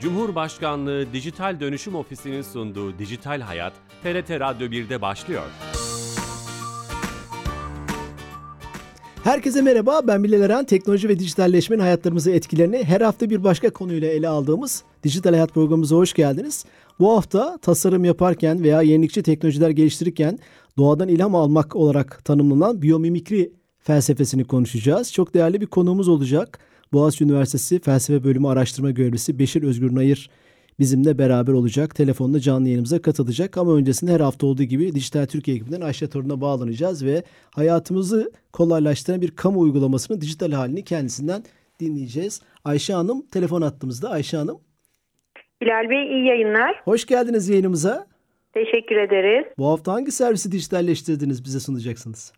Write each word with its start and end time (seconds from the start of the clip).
Cumhurbaşkanlığı 0.00 1.12
Dijital 1.12 1.60
Dönüşüm 1.60 1.94
Ofisi'nin 1.94 2.42
sunduğu 2.42 2.98
Dijital 2.98 3.40
Hayat, 3.40 3.72
TRT 4.02 4.30
Radyo 4.30 4.66
1'de 4.66 5.02
başlıyor. 5.02 5.42
Herkese 9.24 9.62
merhaba, 9.62 10.00
ben 10.06 10.24
Bilal 10.24 10.40
Eren. 10.40 10.64
Teknoloji 10.64 11.08
ve 11.08 11.18
dijitalleşmenin 11.18 11.82
hayatlarımızı 11.82 12.30
etkilerini 12.30 12.84
her 12.84 13.00
hafta 13.00 13.30
bir 13.30 13.44
başka 13.44 13.70
konuyla 13.70 14.08
ele 14.08 14.28
aldığımız 14.28 14.82
Dijital 15.02 15.30
Hayat 15.30 15.54
programımıza 15.54 15.96
hoş 15.96 16.12
geldiniz. 16.12 16.64
Bu 17.00 17.16
hafta 17.16 17.58
tasarım 17.58 18.04
yaparken 18.04 18.62
veya 18.62 18.82
yenilikçi 18.82 19.22
teknolojiler 19.22 19.70
geliştirirken 19.70 20.38
doğadan 20.78 21.08
ilham 21.08 21.34
almak 21.34 21.76
olarak 21.76 22.24
tanımlanan 22.24 22.82
biyomimikri 22.82 23.52
felsefesini 23.78 24.44
konuşacağız. 24.44 25.12
Çok 25.12 25.34
değerli 25.34 25.60
bir 25.60 25.66
konuğumuz 25.66 26.08
olacak. 26.08 26.58
Boğaziçi 26.92 27.24
Üniversitesi 27.24 27.80
Felsefe 27.80 28.24
Bölümü 28.24 28.48
Araştırma 28.48 28.90
Görevlisi 28.90 29.38
Beşir 29.38 29.62
Özgür 29.62 29.94
Nayır 29.94 30.30
bizimle 30.78 31.18
beraber 31.18 31.52
olacak. 31.52 31.94
Telefonla 31.94 32.40
canlı 32.40 32.66
yayınımıza 32.66 33.02
katılacak 33.02 33.56
ama 33.58 33.74
öncesinde 33.74 34.12
her 34.12 34.20
hafta 34.20 34.46
olduğu 34.46 34.62
gibi 34.62 34.94
Dijital 34.94 35.26
Türkiye 35.26 35.56
ekibinden 35.56 35.80
Ayşe 35.80 36.10
Torun'a 36.10 36.40
bağlanacağız 36.40 37.06
ve 37.06 37.22
hayatımızı 37.54 38.32
kolaylaştıran 38.52 39.20
bir 39.20 39.30
kamu 39.30 39.60
uygulamasının 39.60 40.20
dijital 40.20 40.52
halini 40.52 40.84
kendisinden 40.84 41.42
dinleyeceğiz. 41.80 42.42
Ayşe 42.64 42.92
Hanım 42.92 43.26
telefon 43.26 43.62
attığımızda. 43.62 44.10
Ayşe 44.10 44.36
Hanım. 44.36 44.60
Bilal 45.62 45.90
Bey 45.90 46.06
iyi 46.06 46.26
yayınlar. 46.26 46.80
Hoş 46.84 47.06
geldiniz 47.06 47.48
yayınımıza. 47.48 48.06
Teşekkür 48.54 48.96
ederiz. 48.96 49.44
Bu 49.58 49.66
hafta 49.66 49.92
hangi 49.92 50.12
servisi 50.12 50.52
dijitalleştirdiniz 50.52 51.44
bize 51.44 51.60
sunacaksınız? 51.60 52.32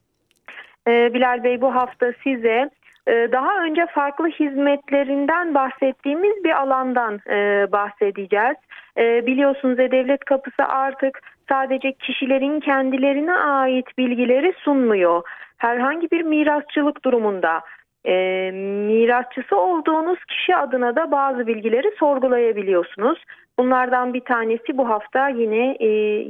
Ee, 0.89 1.15
Bilal 1.15 1.45
Bey 1.45 1.61
bu 1.61 1.75
hafta 1.75 2.13
size 2.25 2.71
daha 3.09 3.65
önce 3.65 3.87
farklı 3.87 4.29
hizmetlerinden 4.29 5.55
bahsettiğimiz 5.55 6.45
bir 6.45 6.63
alandan 6.63 7.21
e, 7.31 7.67
bahsedeceğiz. 7.73 8.57
E, 8.99 9.27
biliyorsunuz 9.27 9.79
devlet 9.79 10.25
kapısı 10.25 10.65
artık 10.65 11.21
sadece 11.49 11.93
kişilerin 11.93 12.61
kendilerine 12.61 13.33
ait 13.33 13.99
bilgileri 13.99 14.53
sunmuyor. 14.59 15.23
Herhangi 15.59 16.11
bir 16.11 16.23
mirasçılık 16.23 17.05
durumunda 17.05 17.61
e, 18.05 18.51
mirasçısı 18.89 19.57
olduğunuz 19.57 20.19
kişi 20.25 20.57
adına 20.57 20.97
da 20.97 21.11
bazı 21.11 21.47
bilgileri 21.47 21.91
sorgulayabiliyorsunuz. 21.99 23.25
Bunlardan 23.59 24.15
bir 24.15 24.21
tanesi 24.21 24.79
bu 24.79 24.89
hafta 24.89 25.29
yine 25.29 25.77
e, 25.81 25.87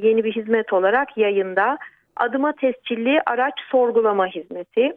yeni 0.07 0.25
bir 0.25 0.33
hizmet 0.33 0.73
olarak 0.73 1.17
yayında. 1.17 1.79
Adıma 2.17 2.53
tescilli 2.53 3.20
araç 3.27 3.55
sorgulama 3.70 4.27
hizmeti. 4.27 4.92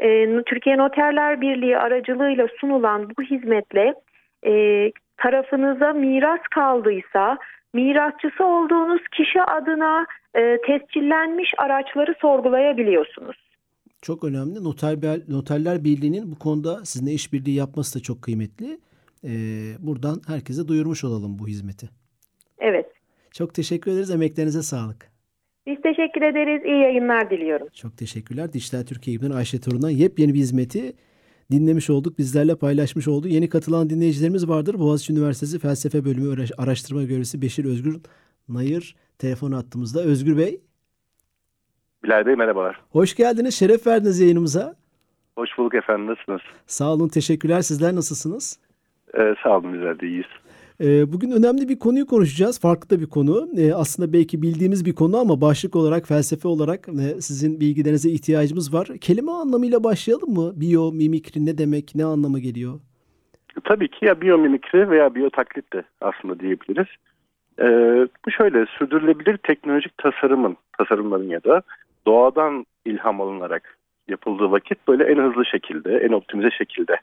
E, 0.00 0.42
Türkiye 0.46 0.76
Noterler 0.78 1.40
Birliği 1.40 1.78
aracılığıyla 1.78 2.46
sunulan 2.60 3.10
bu 3.18 3.22
hizmetle 3.22 3.94
e, 4.46 4.52
tarafınıza 5.16 5.92
miras 5.92 6.40
kaldıysa 6.54 7.38
mirasçısı 7.74 8.44
olduğunuz 8.44 9.02
kişi 9.16 9.42
adına 9.42 10.06
e, 10.34 10.58
tescillenmiş 10.66 11.54
araçları 11.58 12.14
sorgulayabiliyorsunuz. 12.20 13.36
Çok 14.02 14.24
önemli. 14.24 14.64
Noter, 14.64 14.98
Noterler 15.28 15.84
Birliği'nin 15.84 16.32
bu 16.32 16.38
konuda 16.38 16.84
sizinle 16.84 17.12
işbirliği 17.12 17.54
yapması 17.54 17.98
da 17.98 18.02
çok 18.02 18.22
kıymetli. 18.22 18.78
Ee, 19.24 19.30
buradan 19.78 20.20
herkese 20.26 20.68
duyurmuş 20.68 21.04
olalım 21.04 21.38
bu 21.38 21.48
hizmeti. 21.48 21.88
Evet. 22.58 22.86
Çok 23.32 23.54
teşekkür 23.54 23.90
ederiz. 23.90 24.10
Emeklerinize 24.10 24.62
sağlık. 24.62 25.15
Biz 25.66 25.80
teşekkür 25.82 26.22
ederiz. 26.22 26.62
İyi 26.64 26.82
yayınlar 26.82 27.30
diliyorum. 27.30 27.68
Çok 27.74 27.98
teşekkürler. 27.98 28.52
Dijital 28.52 28.82
Türkiye'den 28.82 29.30
Ayşe 29.30 29.60
Torun'dan 29.60 29.90
yepyeni 29.90 30.34
bir 30.34 30.38
hizmeti 30.38 30.92
dinlemiş 31.50 31.90
olduk. 31.90 32.18
Bizlerle 32.18 32.56
paylaşmış 32.56 33.08
oldu. 33.08 33.28
Yeni 33.28 33.48
katılan 33.48 33.90
dinleyicilerimiz 33.90 34.48
vardır. 34.48 34.78
Boğaziçi 34.78 35.12
Üniversitesi 35.12 35.58
Felsefe 35.58 36.04
Bölümü 36.04 36.44
Araştırma 36.58 37.02
Görevlisi 37.02 37.42
Beşir 37.42 37.64
Özgür 37.64 37.96
Nayır 38.48 38.96
telefon 39.18 39.52
attığımızda. 39.52 40.00
Özgür 40.02 40.36
Bey. 40.36 40.60
Bilal 42.04 42.26
Bey 42.26 42.34
merhabalar. 42.34 42.80
Hoş 42.90 43.14
geldiniz. 43.14 43.54
Şeref 43.54 43.86
verdiniz 43.86 44.20
yayınımıza. 44.20 44.74
Hoş 45.38 45.58
bulduk 45.58 45.74
efendim. 45.74 46.06
Nasılsınız? 46.06 46.40
Sağ 46.66 46.92
olun. 46.92 47.08
Teşekkürler. 47.08 47.60
Sizler 47.60 47.94
nasılsınız? 47.94 48.58
Ee, 49.18 49.34
sağ 49.42 49.56
olun. 49.58 49.74
Bizler 49.74 50.00
de 50.00 50.06
iyiyiz. 50.06 50.26
Ee, 50.80 51.12
bugün 51.12 51.30
önemli 51.30 51.68
bir 51.68 51.78
konuyu 51.78 52.06
konuşacağız. 52.06 52.60
Farklı 52.60 52.90
da 52.90 53.00
bir 53.00 53.06
konu. 53.06 53.48
Ee, 53.58 53.72
aslında 53.74 54.12
belki 54.12 54.42
bildiğimiz 54.42 54.86
bir 54.86 54.94
konu 54.94 55.16
ama 55.16 55.40
başlık 55.40 55.76
olarak, 55.76 56.08
felsefe 56.08 56.48
olarak 56.48 56.88
e, 56.88 57.20
sizin 57.20 57.60
bilgilerinize 57.60 58.10
ihtiyacımız 58.10 58.74
var. 58.74 58.88
Kelime 59.00 59.32
anlamıyla 59.32 59.84
başlayalım 59.84 60.34
mı? 60.34 60.52
Biyo, 60.56 60.92
mimikri 60.92 61.46
ne 61.46 61.58
demek, 61.58 61.94
ne 61.94 62.04
anlama 62.04 62.38
geliyor? 62.38 62.80
Tabii 63.64 63.88
ki 63.88 64.04
ya 64.04 64.20
biyomimikri 64.20 64.90
veya 64.90 65.14
biyotaklit 65.14 65.72
de 65.72 65.82
aslında 66.00 66.40
diyebiliriz. 66.40 66.86
Ee, 67.60 68.08
bu 68.26 68.30
şöyle 68.30 68.66
sürdürülebilir 68.66 69.36
teknolojik 69.36 69.98
tasarımın, 69.98 70.56
tasarımların 70.78 71.28
ya 71.28 71.44
da 71.44 71.62
doğadan 72.06 72.66
ilham 72.84 73.20
alınarak 73.20 73.78
yapıldığı 74.08 74.50
vakit 74.50 74.88
böyle 74.88 75.04
en 75.04 75.18
hızlı 75.18 75.46
şekilde, 75.46 75.96
en 75.96 76.12
optimize 76.12 76.50
şekilde 76.50 76.96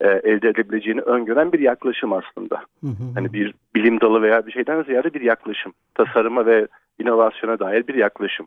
e, 0.00 0.08
elde 0.08 0.48
edebileceğini 0.48 1.00
öngören 1.00 1.52
bir 1.52 1.60
yaklaşım 1.60 2.12
aslında. 2.12 2.56
Hı 2.80 2.86
hı. 2.86 3.04
Hani 3.14 3.32
bir 3.32 3.54
bilim 3.74 4.00
dalı 4.00 4.22
veya 4.22 4.46
bir 4.46 4.52
şeyden 4.52 4.82
ziyade 4.82 5.14
bir 5.14 5.20
yaklaşım. 5.20 5.72
Tasarıma 5.94 6.46
ve 6.46 6.66
inovasyona 6.98 7.58
dair 7.58 7.86
bir 7.86 7.94
yaklaşım. 7.94 8.46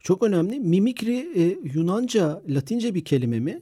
Çok 0.00 0.22
önemli. 0.22 0.60
Mimikri 0.60 1.16
e, 1.16 1.42
Yunanca, 1.74 2.40
Latince 2.48 2.94
bir 2.94 3.04
kelime 3.04 3.40
mi? 3.40 3.60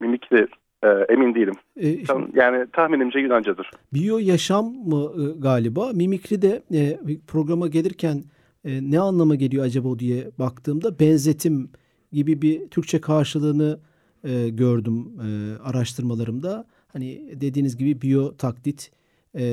Mimikri 0.00 0.46
e, 0.82 0.88
emin 0.88 1.34
değilim. 1.34 1.54
E, 1.76 2.02
Tam, 2.02 2.28
yani 2.34 2.66
tahminimce 2.72 3.18
Yunancadır. 3.18 3.70
Biyo 3.92 4.18
yaşam 4.18 4.64
mı 4.64 5.12
e, 5.16 5.40
galiba? 5.40 5.90
Mimikri 5.94 6.42
de 6.42 6.62
e, 6.74 6.98
programa 7.26 7.68
gelirken 7.68 8.22
e, 8.64 8.90
ne 8.90 9.00
anlama 9.00 9.34
geliyor 9.34 9.64
acaba 9.64 9.98
diye 9.98 10.24
baktığımda 10.38 10.98
benzetim 10.98 11.70
gibi 12.12 12.42
bir 12.42 12.68
Türkçe 12.68 13.00
karşılığını 13.00 13.78
e, 14.24 14.48
gördüm 14.48 15.06
e, 15.20 15.28
araştırmalarımda. 15.62 16.64
Hani 16.92 17.40
dediğiniz 17.40 17.76
gibi 17.76 18.02
biyo 18.02 18.36
taklit 18.36 18.90
e, 19.38 19.44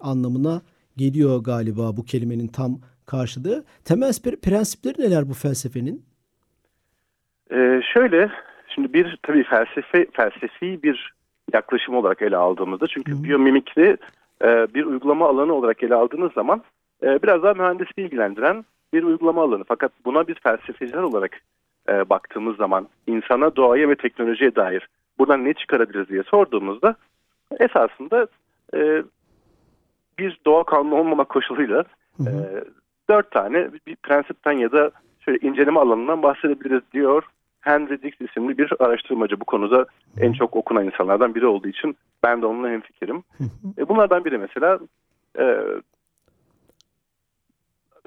anlamına 0.00 0.62
geliyor 0.96 1.44
galiba 1.44 1.96
bu 1.96 2.04
kelimenin 2.04 2.48
tam 2.48 2.78
karşılığı. 3.06 3.64
Temel 3.84 4.12
prensipleri 4.42 5.00
neler 5.00 5.28
bu 5.28 5.34
felsefenin? 5.34 6.02
Ee, 7.50 7.80
şöyle, 7.94 8.30
şimdi 8.68 8.92
bir 8.92 9.18
tabii 9.22 9.44
felsefe 9.44 10.06
felsefi 10.12 10.82
bir 10.82 11.14
yaklaşım 11.52 11.94
olarak 11.94 12.22
ele 12.22 12.36
aldığımızda 12.36 12.86
çünkü 12.86 13.12
Hı. 13.12 13.24
biyomimikri 13.24 13.96
e, 14.44 14.74
bir 14.74 14.84
uygulama 14.84 15.28
alanı 15.28 15.52
olarak 15.52 15.82
ele 15.82 15.94
aldığınız 15.94 16.32
zaman 16.32 16.62
e, 17.02 17.22
biraz 17.22 17.42
daha 17.42 17.54
mühendisliği 17.54 18.06
ilgilendiren 18.06 18.64
bir 18.92 19.02
uygulama 19.02 19.42
alanı. 19.42 19.64
Fakat 19.68 19.92
buna 20.04 20.28
biz 20.28 20.36
felsefeciler 20.42 21.02
olarak 21.02 21.40
e, 21.88 22.08
baktığımız 22.08 22.56
zaman 22.56 22.88
insana, 23.06 23.56
doğaya 23.56 23.88
ve 23.88 23.94
teknolojiye 23.94 24.54
dair 24.56 24.88
buradan 25.18 25.44
ne 25.44 25.54
çıkarabiliriz 25.54 26.08
diye 26.08 26.22
sorduğumuzda 26.22 26.96
esasında 27.60 28.26
e, 28.74 29.02
bir 30.18 30.40
doğa 30.46 30.64
kanunu 30.64 30.94
olmama 30.94 31.24
koşuluyla 31.24 31.84
E, 32.20 32.32
dört 33.10 33.30
tane 33.30 33.70
bir 33.86 33.96
prensipten 33.96 34.52
ya 34.52 34.72
da 34.72 34.90
şöyle 35.20 35.48
inceleme 35.48 35.80
alanından 35.80 36.22
bahsedebiliriz 36.22 36.82
diyor. 36.92 37.22
Henry 37.60 38.02
Dix 38.02 38.20
isimli 38.20 38.58
bir 38.58 38.72
araştırmacı 38.78 39.40
bu 39.40 39.44
konuda 39.44 39.86
en 40.16 40.32
çok 40.32 40.56
okunan 40.56 40.84
insanlardan 40.84 41.34
biri 41.34 41.46
olduğu 41.46 41.68
için 41.68 41.96
ben 42.22 42.42
de 42.42 42.46
onunla 42.46 42.68
hemfikirim. 42.68 43.22
e, 43.78 43.88
bunlardan 43.88 44.24
biri 44.24 44.38
mesela 44.38 44.78
e, 45.38 45.44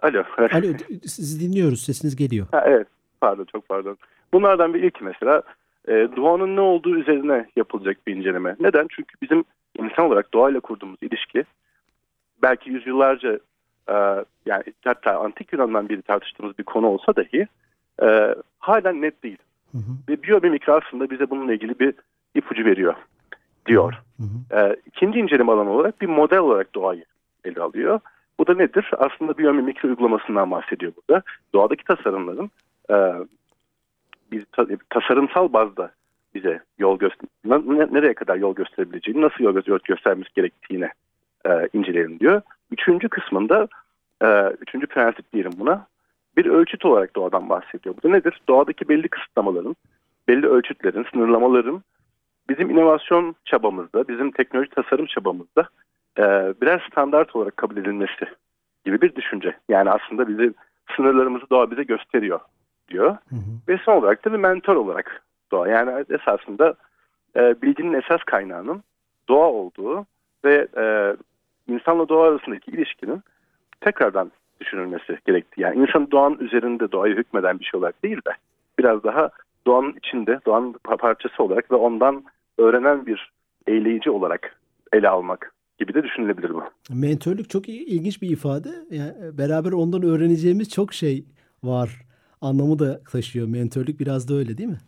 Alo. 0.01 0.23
Alo 0.37 0.73
sizi 1.05 1.39
dinliyoruz 1.39 1.81
sesiniz 1.81 2.15
geliyor. 2.15 2.47
Ha, 2.51 2.63
evet 2.65 2.87
pardon 3.21 3.45
çok 3.51 3.69
pardon. 3.69 3.97
Bunlardan 4.33 4.73
bir 4.73 4.83
ilk 4.83 5.01
mesela 5.01 5.43
e, 5.87 5.91
doğanın 6.15 6.55
ne 6.55 6.61
olduğu 6.61 6.97
üzerine 6.97 7.45
yapılacak 7.55 8.07
bir 8.07 8.15
inceleme. 8.15 8.55
Neden? 8.59 8.87
Çünkü 8.89 9.15
bizim 9.21 9.43
insan 9.79 10.05
olarak 10.05 10.33
doğayla 10.33 10.59
kurduğumuz 10.59 10.97
ilişki 11.01 11.45
belki 12.43 12.69
yüzyıllarca 12.69 13.39
e, 13.89 13.95
yani 14.45 14.63
hatta 14.85 15.19
antik 15.19 15.53
Yunan'dan 15.53 15.89
biri 15.89 16.01
tartıştığımız 16.01 16.57
bir 16.59 16.63
konu 16.63 16.87
olsa 16.87 17.15
dahi 17.15 17.47
e, 18.03 18.35
halen 18.59 19.01
net 19.01 19.23
değil. 19.23 19.37
Hı 19.71 19.77
hı. 19.77 19.91
Ve 20.09 20.23
biyomimikri 20.23 20.73
aslında 20.73 21.09
bize 21.09 21.29
bununla 21.29 21.53
ilgili 21.53 21.79
bir 21.79 21.93
ipucu 22.35 22.65
veriyor 22.65 22.95
diyor. 23.65 23.93
Hı 24.17 24.23
hı. 24.23 24.59
E, 24.59 24.75
ikinci 24.85 25.19
inceleme 25.19 25.51
alanı 25.51 25.69
olarak 25.69 26.01
bir 26.01 26.07
model 26.07 26.39
olarak 26.39 26.75
doğayı 26.75 27.05
ele 27.45 27.61
alıyor. 27.61 27.99
Bu 28.39 28.47
da 28.47 28.53
nedir? 28.53 28.91
Aslında 28.97 29.37
biyomimikri 29.37 29.89
uygulamasından 29.89 30.51
bahsediyor 30.51 30.91
burada. 30.95 31.23
Doğadaki 31.53 31.83
tasarımların 31.83 32.51
e, 32.91 32.95
bir 34.31 34.45
tasarımsal 34.89 35.53
bazda 35.53 35.91
bize 36.35 36.59
yol 36.79 36.99
göster 36.99 37.29
nereye 37.93 38.13
kadar 38.13 38.35
yol 38.35 38.55
gösterebileceğini, 38.55 39.21
nasıl 39.21 39.43
yol 39.43 39.53
gö 39.53 39.77
göstermesi 39.83 40.29
gerektiğini 40.35 40.89
e, 41.45 41.69
inceleyelim 41.73 42.19
diyor. 42.19 42.41
Üçüncü 42.71 43.09
kısmında, 43.09 43.67
e, 44.23 44.53
üçüncü 44.61 44.87
prensip 44.87 45.33
diyelim 45.33 45.51
buna, 45.59 45.87
bir 46.37 46.45
ölçüt 46.45 46.85
olarak 46.85 47.15
doğadan 47.15 47.49
bahsediyor. 47.49 47.95
Bu 47.97 48.03
da 48.03 48.09
nedir? 48.09 48.41
Doğadaki 48.47 48.89
belli 48.89 49.07
kısıtlamaların, 49.07 49.75
belli 50.27 50.47
ölçütlerin, 50.47 51.05
sınırlamaların 51.13 51.83
bizim 52.49 52.69
inovasyon 52.69 53.35
çabamızda, 53.45 54.07
bizim 54.07 54.31
teknoloji 54.31 54.69
tasarım 54.69 55.05
çabamızda 55.05 55.69
e, 56.17 56.23
birer 56.61 56.87
standart 56.91 57.35
olarak 57.35 57.57
kabul 57.57 57.77
edilmesi 57.77 58.25
gibi 58.85 59.01
bir 59.01 59.15
düşünce. 59.15 59.57
Yani 59.69 59.89
aslında 59.89 60.27
bizi 60.27 60.53
sınırlarımızı 60.95 61.49
doğa 61.49 61.71
bize 61.71 61.83
gösteriyor 61.83 62.39
diyor. 62.91 63.17
Hı 63.29 63.35
hı. 63.35 63.51
Ve 63.67 63.77
son 63.85 63.97
olarak 63.97 64.25
da 64.25 64.33
bir 64.33 64.37
mentor 64.37 64.75
olarak 64.75 65.21
doğa. 65.51 65.67
Yani 65.67 66.05
esasında 66.09 66.75
e, 67.35 67.61
bilginin 67.61 67.93
esas 67.93 68.23
kaynağının 68.25 68.83
doğa 69.29 69.47
olduğu 69.47 70.05
ve 70.45 70.67
e, 70.77 71.15
insanla 71.73 72.09
doğa 72.09 72.27
arasındaki 72.27 72.71
ilişkinin 72.71 73.21
tekrardan 73.81 74.31
düşünülmesi 74.61 75.17
gerektiği. 75.25 75.61
Yani 75.61 75.81
insan 75.81 76.11
doğanın 76.11 76.39
üzerinde 76.39 76.91
doğayı 76.91 77.15
hükmeden 77.15 77.59
bir 77.59 77.65
şey 77.65 77.77
olarak 77.77 78.03
değil 78.03 78.17
de 78.17 78.31
biraz 78.79 79.03
daha 79.03 79.29
doğanın 79.67 79.93
içinde, 79.93 80.39
doğanın 80.45 80.73
parçası 80.83 81.43
olarak 81.43 81.71
ve 81.71 81.75
ondan 81.75 82.23
öğrenen 82.57 83.05
bir 83.05 83.31
eyleyici 83.67 84.09
olarak 84.09 84.59
ele 84.93 85.09
almak 85.09 85.53
gibi 85.79 85.93
de 85.93 86.03
düşünülebilir 86.03 86.53
bu. 86.53 86.63
Mentörlük 86.89 87.49
çok 87.49 87.69
ilginç 87.69 88.21
bir 88.21 88.29
ifade. 88.29 88.69
Yani 88.91 89.13
beraber 89.37 89.71
ondan 89.71 90.03
öğreneceğimiz 90.03 90.69
çok 90.69 90.93
şey 90.93 91.25
var. 91.63 91.89
Anlamı 92.41 92.79
da 92.79 93.01
taşıyor. 93.03 93.47
Mentörlük 93.47 93.99
biraz 93.99 94.27
da 94.27 94.33
öyle 94.33 94.57
değil 94.57 94.69
mi? 94.69 94.79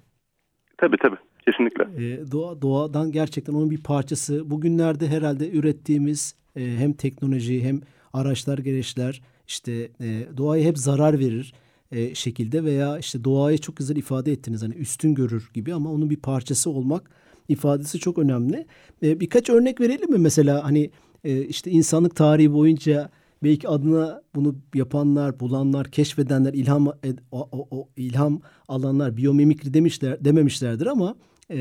Tabii 0.78 0.98
tabii. 0.98 1.18
Kesinlikle. 1.46 1.84
Ee, 1.84 2.32
doğa, 2.32 2.62
doğadan 2.62 3.12
gerçekten 3.12 3.54
onun 3.54 3.70
bir 3.70 3.84
parçası. 3.84 4.50
Bugünlerde 4.50 5.08
herhalde 5.08 5.52
ürettiğimiz 5.52 6.36
e, 6.56 6.62
hem 6.78 6.94
teknoloji 6.94 7.64
hem 7.64 7.82
araçlar, 8.14 8.58
gereçler 8.58 9.22
işte 9.48 9.72
e, 10.02 10.28
doğaya 10.38 10.64
hep 10.64 10.78
zarar 10.78 11.20
verir 11.20 11.54
e, 11.92 12.16
şekilde 12.16 12.64
veya 12.64 12.98
işte 12.98 13.24
doğayı 13.24 13.58
çok 13.58 13.78
güzel 13.78 13.96
ifade 13.96 14.32
ettiniz. 14.32 14.64
Hani 14.64 14.74
üstün 14.74 15.14
görür 15.16 15.50
gibi 15.54 15.74
ama 15.74 15.92
onun 15.92 16.10
bir 16.10 16.18
parçası 16.18 16.70
olmak 16.70 17.12
ifadesi 17.50 18.00
çok 18.00 18.18
önemli. 18.18 18.66
E, 19.04 19.20
birkaç 19.20 19.50
örnek 19.50 19.82
verelim 19.82 20.12
mi 20.12 20.18
mesela 20.18 20.64
hani 20.64 20.92
e, 21.24 21.42
işte 21.42 21.72
insanlık 21.72 22.16
tarihi 22.16 22.54
boyunca 22.54 23.10
belki 23.44 23.68
adına 23.68 24.22
bunu 24.36 24.56
yapanlar, 24.76 25.40
bulanlar, 25.40 25.88
keşfedenler, 25.88 26.54
ilham 26.54 26.88
o, 26.88 26.94
o, 27.32 27.68
o 27.72 27.88
ilham 27.98 28.40
alanlar 28.68 29.18
biyomimikri 29.18 29.74
demişler 29.74 30.26
dememişlerdir 30.26 30.88
ama 30.88 31.16
e, 31.52 31.58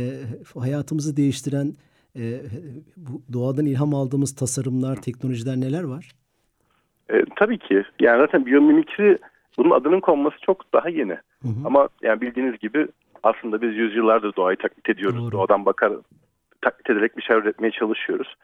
hayatımızı 0.58 1.16
değiştiren 1.16 1.72
e, 2.16 2.22
bu 2.96 3.22
doğadan 3.32 3.66
ilham 3.66 3.94
aldığımız 3.94 4.34
tasarımlar, 4.34 4.96
teknolojiler 4.96 5.56
neler 5.56 5.82
var? 5.82 6.10
E, 7.10 7.24
tabii 7.36 7.58
ki. 7.58 7.84
Yani 8.00 8.18
zaten 8.18 8.46
biyomimikri 8.46 9.18
bunun 9.58 9.70
adının 9.70 10.00
konması 10.00 10.36
çok 10.40 10.72
daha 10.72 10.88
yeni. 10.88 11.12
Hı 11.42 11.48
hı. 11.48 11.60
Ama 11.64 11.88
yani 12.02 12.20
bildiğiniz 12.20 12.58
gibi 12.58 12.88
aslında 13.22 13.62
biz 13.62 13.76
yüzyıllardır 13.76 14.36
doğayı 14.36 14.56
taklit 14.56 14.88
ediyoruz. 14.88 15.22
Doğru. 15.22 15.32
Doğadan 15.32 15.66
bakar 15.66 15.92
taklit 16.60 16.90
ederek 16.90 17.16
bir 17.16 17.22
şey 17.22 17.36
üretmeye 17.36 17.70
çalışıyoruz. 17.70 18.34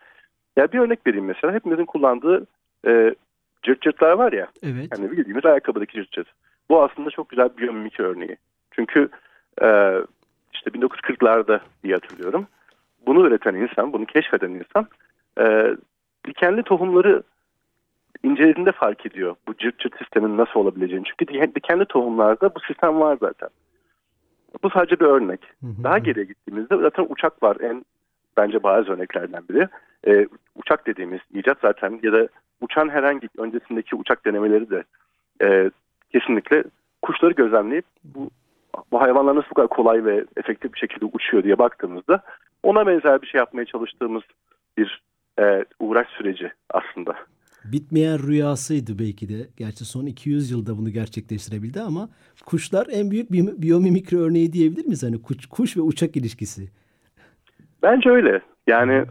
Ya 0.57 0.73
bir 0.73 0.79
örnek 0.79 1.07
vereyim 1.07 1.25
mesela. 1.25 1.55
Hepimizin 1.55 1.85
kullandığı 1.85 2.47
e, 2.87 3.15
cırt 3.63 3.83
cırtlar 3.83 4.13
var 4.13 4.33
ya. 4.33 4.49
Evet. 4.63 4.89
Yani 4.93 5.11
bildiğimiz 5.11 5.45
ayakkabıdaki 5.45 5.93
cırt 5.93 6.13
cırt. 6.13 6.29
Bu 6.71 6.83
aslında 6.83 7.11
çok 7.11 7.29
güzel 7.29 7.49
bir 7.57 7.63
biyomimik 7.63 8.01
örneği. 8.01 8.37
Çünkü 8.71 9.09
e, 9.63 9.69
işte 10.53 10.71
1940'larda 10.71 11.61
diye 11.85 11.95
hatırlıyorum. 11.95 12.47
Bunu 13.07 13.27
üreten 13.27 13.55
insan, 13.55 13.93
bunu 13.93 14.07
keşfeden 14.07 14.51
insan 14.51 14.89
e, 15.41 15.77
dikenli 16.27 16.63
tohumları 16.63 17.23
incelediğinde 18.23 18.73
fark 18.73 19.07
ediyor 19.07 19.37
bu 19.49 19.57
cırt 19.57 19.79
cırt 19.79 19.99
sistemin 19.99 20.37
nasıl 20.37 20.61
olabileceğini. 20.61 21.05
Çünkü 21.05 21.55
dikenli 21.55 21.85
tohumlarda 21.85 22.55
bu 22.55 22.61
sistem 22.61 23.01
var 23.01 23.19
zaten. 23.21 23.49
Bu 24.63 24.71
sadece 24.71 25.01
bir 25.01 25.05
örnek. 25.05 25.41
Daha 25.63 25.99
geriye 25.99 26.25
gittiğimizde 26.25 26.77
zaten 26.77 27.07
uçak 27.09 27.43
var 27.43 27.57
en 27.61 27.85
bence 28.37 28.63
bazı 28.63 28.93
örneklerden 28.93 29.43
biri. 29.51 29.69
Ee, 30.07 30.27
uçak 30.55 30.87
dediğimiz 30.87 31.21
icat 31.35 31.59
zaten 31.63 32.01
ya 32.03 32.13
da 32.13 32.29
uçan 32.61 32.89
herhangi 32.89 33.29
öncesindeki 33.39 33.97
uçak 33.97 34.27
denemeleri 34.27 34.71
de 34.71 34.85
e, 35.43 35.71
kesinlikle 36.13 36.65
kuşları 37.03 37.33
gözlemleyip 37.33 37.85
bu, 38.05 38.31
bu 38.93 39.01
hayvanlar 39.01 39.37
nasıl 39.37 39.51
bu 39.51 39.55
kadar 39.55 39.69
kolay 39.69 40.05
ve 40.05 40.25
efektif 40.37 40.75
bir 40.75 40.79
şekilde 40.79 41.05
uçuyor 41.05 41.45
diye 41.45 41.59
baktığımızda 41.59 42.23
ona 42.63 42.87
benzer 42.87 43.23
bir 43.23 43.27
şey 43.27 43.39
yapmaya 43.39 43.65
çalıştığımız 43.65 44.23
bir 44.79 45.03
e, 45.39 45.65
uğraş 45.81 46.09
süreci 46.09 46.53
aslında 46.71 47.15
bitmeyen 47.65 48.19
rüyasıydı 48.29 48.99
belki 48.99 49.29
de. 49.29 49.49
Gerçi 49.57 49.85
son 49.85 50.07
200 50.07 50.51
yılda 50.51 50.79
bunu 50.79 50.91
gerçekleştirebildi 50.91 51.81
ama 51.81 52.09
kuşlar 52.47 52.87
en 52.91 53.11
büyük 53.11 53.33
bi 53.33 53.63
biyomimikri 53.63 54.19
örneği 54.19 54.53
diyebilir 54.53 54.85
miyiz? 54.85 55.03
Hani 55.03 55.23
kuş, 55.23 55.47
kuş 55.47 55.77
ve 55.77 55.81
uçak 55.81 56.17
ilişkisi. 56.17 56.69
Bence 57.83 58.11
öyle. 58.11 58.41
Yani 58.67 59.05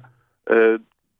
e, 0.51 0.79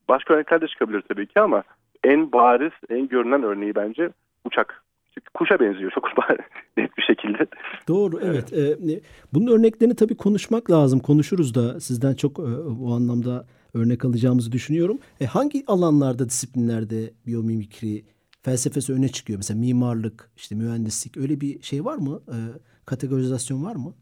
başka 0.09 0.33
örnekler 0.33 0.62
de 0.62 0.68
çıkabilir 0.68 1.01
tabii 1.01 1.27
ki 1.27 1.39
ama 1.39 1.63
en 2.07 2.31
bariz, 2.31 2.71
en 2.89 3.07
görünen 3.07 3.44
örneği 3.44 3.75
bence 3.75 4.09
uçak. 4.45 4.83
Çünkü 5.13 5.30
kuşa 5.33 5.59
benziyor 5.59 5.92
çok 5.92 6.07
net 6.77 6.98
bir 6.98 7.04
şekilde. 7.04 7.48
Doğru 7.88 8.19
evet. 8.24 8.54
evet. 8.54 9.04
Bunun 9.33 9.51
örneklerini 9.51 9.95
tabii 9.95 10.18
konuşmak 10.18 10.71
lazım. 10.71 11.00
Konuşuruz 11.00 11.56
da 11.56 11.80
sizden 11.80 12.13
çok 12.13 12.39
e, 12.39 12.50
bu 12.80 12.94
anlamda 12.94 13.45
örnek 13.74 14.06
alacağımızı 14.06 14.51
düşünüyorum. 14.51 15.00
E, 15.21 15.25
hangi 15.25 15.63
alanlarda, 15.68 16.30
disiplinlerde 16.30 17.13
biyomimikri 17.27 18.04
felsefesi 18.42 18.94
öne 18.94 19.07
çıkıyor? 19.07 19.38
Mesela 19.38 19.60
mimarlık, 19.60 20.31
işte 20.36 20.56
mühendislik 20.56 21.18
öyle 21.18 21.42
bir 21.42 21.62
şey 21.62 21.86
var 21.86 21.98
mı? 21.98 22.21
E, 22.27 22.38
kategorizasyon 22.86 23.65
var 23.65 23.75
mı? 23.75 23.94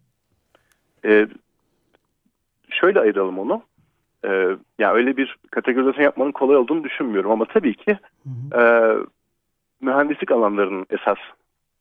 E, 1.05 1.27
şöyle 2.69 2.99
ayıralım 2.99 3.39
onu. 3.39 3.61
E, 4.25 4.57
yani 4.79 4.93
öyle 4.93 5.17
bir 5.17 5.37
kategorizasyon 5.51 6.03
yapmanın 6.03 6.31
kolay 6.31 6.57
olduğunu 6.57 6.83
düşünmüyorum 6.83 7.31
ama 7.31 7.45
tabii 7.45 7.73
ki 7.75 7.97
hı 8.23 8.57
hı. 8.57 8.61
E, 8.61 8.63
mühendislik 9.81 10.31
alanlarının 10.31 10.85
esas 10.89 11.17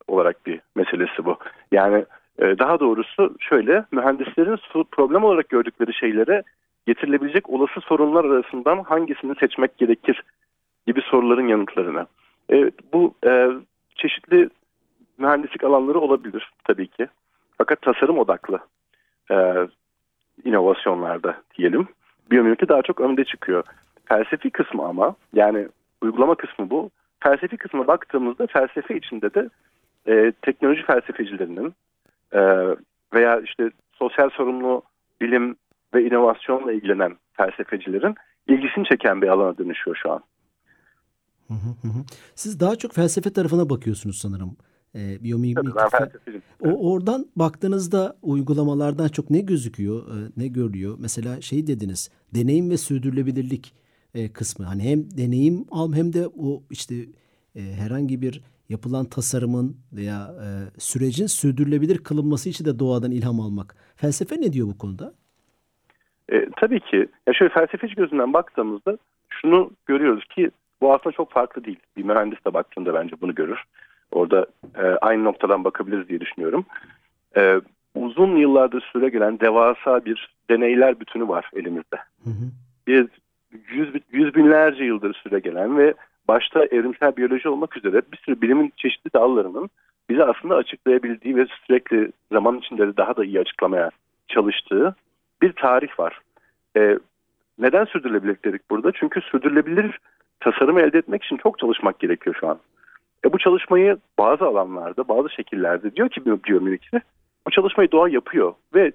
olarak 0.09 0.47
bir 0.47 0.61
meselesi 0.75 1.25
bu. 1.25 1.37
Yani 1.73 2.05
e, 2.39 2.59
daha 2.59 2.81
doğrusu 2.81 3.37
şöyle 3.41 3.85
mühendislerin 3.93 4.59
problem 4.93 5.25
olarak 5.25 5.49
gördükleri 5.49 5.95
şeylere 5.95 6.43
getirilebilecek 6.87 7.51
olası 7.51 7.81
sorunlar 7.81 8.25
arasından 8.25 8.83
hangisini 8.83 9.35
seçmek 9.35 9.79
gerekir 9.79 10.23
gibi 10.87 11.01
soruların 11.01 11.49
yanıtlarını. 11.49 12.07
E, 12.53 12.71
bu 12.93 13.15
e, 13.27 13.49
çeşitli 13.95 14.49
mühendislik 15.19 15.65
alanları 15.65 15.99
olabilir 15.99 16.53
tabii 16.65 16.87
ki. 16.87 17.09
Fakat 17.59 17.83
tasarım 17.83 18.19
odaklı 18.19 18.59
e, 19.31 19.37
inovasyonlarda 20.45 21.43
diyelim. 21.59 21.89
Biyomimikri 22.31 22.69
daha 22.69 22.83
çok 22.83 23.01
önde 23.01 23.25
çıkıyor. 23.25 23.65
Felsefi 24.05 24.51
kısmı 24.51 24.85
ama 24.85 25.17
yani 25.33 25.69
uygulama 26.03 26.35
kısmı 26.35 26.71
bu. 26.71 26.91
Felsefi 27.21 27.57
kısmına 27.57 27.87
baktığımızda 27.87 28.47
felsefe 28.47 28.97
içinde 28.97 29.35
de 29.35 29.49
e, 30.09 30.33
teknoloji 30.43 30.83
felsefecilerinin 30.83 31.75
e, 32.33 32.41
veya 33.15 33.41
işte 33.41 33.71
sosyal 33.93 34.31
sorumlu 34.31 34.83
bilim 35.21 35.57
ve 35.95 36.07
inovasyonla 36.07 36.73
ilgilenen 36.73 37.17
felsefecilerin 37.33 38.15
ilgisini 38.47 38.85
çeken 38.85 39.23
bir 39.23 39.29
alana 39.29 39.59
dönüşüyor 39.59 39.97
şu 40.03 40.13
an. 40.13 40.21
Siz 42.35 42.61
daha 42.61 42.77
çok 42.77 42.93
felsefe 42.93 43.33
tarafına 43.33 43.71
bakıyorsunuz 43.71 44.19
sanırım. 44.19 44.57
E, 44.95 45.25
biyomimik 45.25 45.57
ben 45.57 46.11
O 46.61 46.93
oradan 46.93 47.27
baktığınızda 47.37 48.17
uygulamalardan 48.23 49.09
çok 49.09 49.31
ne 49.31 49.41
gözüküyor, 49.41 50.03
e, 50.09 50.17
ne 50.37 50.49
görülüyor? 50.49 50.97
Mesela 51.01 51.41
şey 51.41 51.67
dediniz, 51.67 52.11
deneyim 52.35 52.71
ve 52.71 52.77
sürdürülebilirlik 52.77 53.75
e, 54.15 54.33
kısmı. 54.33 54.67
Hani 54.67 54.83
hem 54.83 55.11
deneyim 55.19 55.65
al 55.71 55.93
hem 55.95 56.13
de 56.13 56.27
o 56.27 56.63
işte 56.71 56.95
e, 57.57 57.61
herhangi 57.61 58.23
bir 58.23 58.43
yapılan 58.69 59.05
tasarımın 59.05 59.77
veya 59.93 60.31
e, 60.45 60.49
sürecin 60.81 61.27
sürdürülebilir 61.27 61.99
kılınması 61.99 62.49
için 62.49 62.65
de 62.65 62.79
doğadan 62.79 63.11
ilham 63.11 63.41
almak. 63.41 63.77
Felsefe 63.97 64.41
ne 64.41 64.53
diyor 64.53 64.69
bu 64.69 64.79
konuda? 64.79 65.15
E, 66.33 66.49
tabii 66.57 66.81
ki 66.81 67.09
ya 67.27 67.35
şöyle 67.35 67.55
felsefeci 67.55 67.95
gözünden 67.95 68.33
baktığımızda 68.33 68.99
şunu 69.29 69.71
görüyoruz 69.87 70.25
ki 70.25 70.51
bu 70.81 70.95
aslında 70.95 71.17
çok 71.17 71.33
farklı 71.33 71.65
değil. 71.65 71.79
Bir 71.97 72.03
mühendis 72.03 72.45
de 72.47 72.55
baktığında 72.55 72.95
bence 72.95 73.21
bunu 73.21 73.35
görür. 73.35 73.65
Orada 74.13 74.47
e, 74.79 74.83
aynı 74.83 75.25
noktadan 75.25 75.65
bakabiliriz 75.65 76.09
diye 76.09 76.21
düşünüyorum. 76.21 76.65
E, 77.37 77.61
uzun 77.95 78.37
yıllardır 78.37 78.81
süre 78.93 79.09
gelen 79.09 79.41
devasa 79.41 80.05
bir 80.05 80.35
deneyler 80.51 81.01
bütünü 81.01 81.29
var 81.29 81.51
elimizde. 81.55 81.97
Hı 82.25 82.31
hı. 82.31 82.51
Bir 82.87 83.09
yüz, 83.69 83.89
yüz 84.13 84.35
binlerce 84.35 84.85
yıldır 84.85 85.15
süre 85.15 85.39
gelen 85.39 85.79
ve 85.79 85.95
başta 86.29 86.65
evrimsel 86.65 87.17
biyoloji 87.17 87.49
olmak 87.49 87.77
üzere 87.77 88.03
bir 88.13 88.17
sürü 88.17 88.41
bilimin 88.41 88.73
çeşitli 88.77 89.13
dallarının 89.15 89.71
bize 90.11 90.25
aslında 90.25 90.57
açıklayabildiği 90.57 91.37
ve 91.37 91.47
sürekli 91.67 92.13
zaman 92.33 92.59
içinde 92.59 92.87
de 92.89 92.97
daha 92.97 93.17
da 93.17 93.25
iyi 93.25 93.41
açıklamaya 93.41 93.91
çalıştığı 94.29 94.97
bir 95.43 95.53
tarih 95.53 95.99
var. 95.99 96.21
E, 96.77 96.99
neden 97.59 97.85
sürdürülebilirlik 97.85 98.45
dedik 98.45 98.71
burada? 98.71 98.93
Çünkü 98.93 99.21
sürdürülebilir 99.21 99.99
tasarım 100.41 100.79
elde 100.79 100.99
etmek 100.99 101.25
için 101.25 101.37
çok 101.37 101.59
çalışmak 101.59 101.99
gerekiyor 101.99 102.37
şu 102.41 102.49
an. 102.49 102.59
E, 103.25 103.33
bu 103.33 103.39
çalışmayı 103.39 103.99
bazı 104.19 104.45
alanlarda, 104.45 105.09
bazı 105.09 105.31
şekillerde 105.31 105.97
diyor 105.97 106.09
ki 106.09 106.25
biyomimikri 106.25 107.01
bu 107.47 107.51
çalışmayı 107.51 107.93
doğa 107.93 108.09
yapıyor 108.09 108.55
ve 108.75 108.93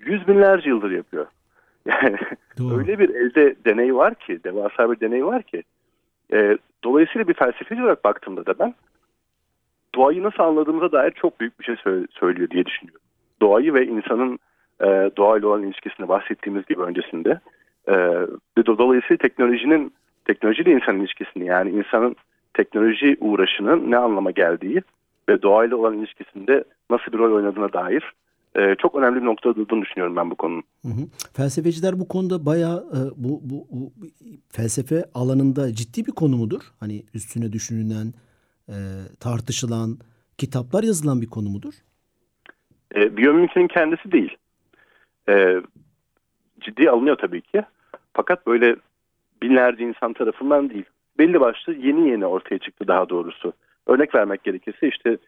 yüz 0.00 0.28
binlerce 0.28 0.68
yıldır 0.68 0.90
yapıyor. 0.90 1.26
Yani 2.02 2.16
Doğru. 2.58 2.78
öyle 2.78 2.98
bir 2.98 3.08
elde 3.08 3.56
deney 3.64 3.94
var 3.94 4.14
ki, 4.14 4.44
devasa 4.44 4.90
bir 4.90 5.00
deney 5.00 5.24
var 5.26 5.42
ki. 5.42 5.62
E, 6.32 6.58
dolayısıyla 6.84 7.28
bir 7.28 7.34
felsefeci 7.34 7.82
olarak 7.82 8.04
baktığımda 8.04 8.46
da 8.46 8.58
ben 8.58 8.74
doğayı 9.94 10.22
nasıl 10.22 10.42
anladığımıza 10.42 10.92
dair 10.92 11.10
çok 11.10 11.40
büyük 11.40 11.60
bir 11.60 11.64
şey 11.64 11.76
söylüyor 12.10 12.50
diye 12.50 12.66
düşünüyorum. 12.66 13.00
Doğayı 13.42 13.74
ve 13.74 13.86
insanın 13.86 14.38
e, 14.80 14.86
doğayla 15.16 15.48
olan 15.48 15.62
ilişkisini 15.62 16.08
bahsettiğimiz 16.08 16.66
gibi 16.66 16.82
öncesinde. 16.82 17.40
E, 17.88 17.94
dolayısıyla 18.66 19.16
teknolojinin 19.16 19.92
teknolojiyle 20.24 20.72
insan 20.72 21.00
ilişkisini 21.00 21.46
yani 21.46 21.70
insanın 21.70 22.16
teknoloji 22.56 23.16
uğraşının 23.20 23.90
ne 23.90 23.96
anlama 23.96 24.30
geldiği 24.30 24.82
ve 25.28 25.42
doğayla 25.42 25.76
olan 25.76 25.98
ilişkisinde 25.98 26.64
nasıl 26.90 27.12
bir 27.12 27.18
rol 27.18 27.36
oynadığına 27.36 27.72
dair 27.72 28.12
e, 28.56 28.74
çok 28.74 28.94
önemli 28.94 29.20
bir 29.20 29.26
noktada 29.26 29.56
durduğunu 29.56 29.82
düşünüyorum 29.82 30.16
ben 30.16 30.30
bu 30.30 30.34
konunun. 30.34 30.62
Hı 30.82 30.88
hı. 30.88 31.06
Felsefeciler 31.32 32.00
bu 32.00 32.08
konuda 32.08 32.46
bayağı 32.46 32.78
e, 32.78 32.98
bu, 33.16 33.40
bu, 33.42 33.66
bu 33.70 33.92
felsefe 34.52 35.04
alanında 35.14 35.72
ciddi 35.72 36.06
bir 36.06 36.12
konu 36.12 36.36
mudur? 36.36 36.62
Hani 36.80 37.02
üstüne 37.14 37.52
düşünülen, 37.52 38.12
e, 38.68 38.76
tartışılan, 39.20 39.98
kitaplar 40.38 40.82
yazılan 40.82 41.20
bir 41.20 41.26
konu 41.26 41.48
mudur? 41.48 41.74
E, 42.94 43.16
biyomimikinin 43.16 43.68
kendisi 43.68 44.12
değil. 44.12 44.36
E, 45.28 45.56
ciddi 46.60 46.90
alınıyor 46.90 47.16
tabii 47.16 47.42
ki. 47.42 47.62
Fakat 48.12 48.46
böyle 48.46 48.76
binlerce 49.42 49.84
insan 49.84 50.12
tarafından 50.12 50.70
değil. 50.70 50.84
Belli 51.18 51.40
başlı 51.40 51.72
yeni 51.72 52.08
yeni 52.10 52.26
ortaya 52.26 52.58
çıktı 52.58 52.88
daha 52.88 53.08
doğrusu. 53.08 53.52
Örnek 53.86 54.14
vermek 54.14 54.44
gerekirse 54.44 54.88
işte 54.88 55.18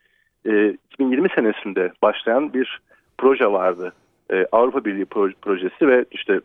e, 0.46 0.76
2020 0.92 1.28
senesinde 1.34 1.92
başlayan 2.02 2.52
bir 2.52 2.80
proje 3.18 3.52
vardı. 3.52 3.92
E, 4.32 4.46
Avrupa 4.52 4.84
Birliği 4.84 5.04
projesi 5.42 5.88
ve 5.88 6.04
işte 6.10 6.40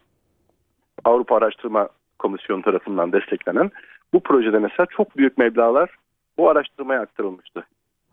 Avrupa 1.03 1.35
Araştırma 1.35 1.89
Komisyonu 2.19 2.61
tarafından 2.61 3.11
desteklenen 3.11 3.71
bu 4.13 4.19
projede 4.19 4.59
mesela 4.59 4.85
çok 4.85 5.17
büyük 5.17 5.37
meblalar 5.37 5.89
bu 6.37 6.49
araştırmaya 6.49 7.01
aktarılmıştı. 7.01 7.59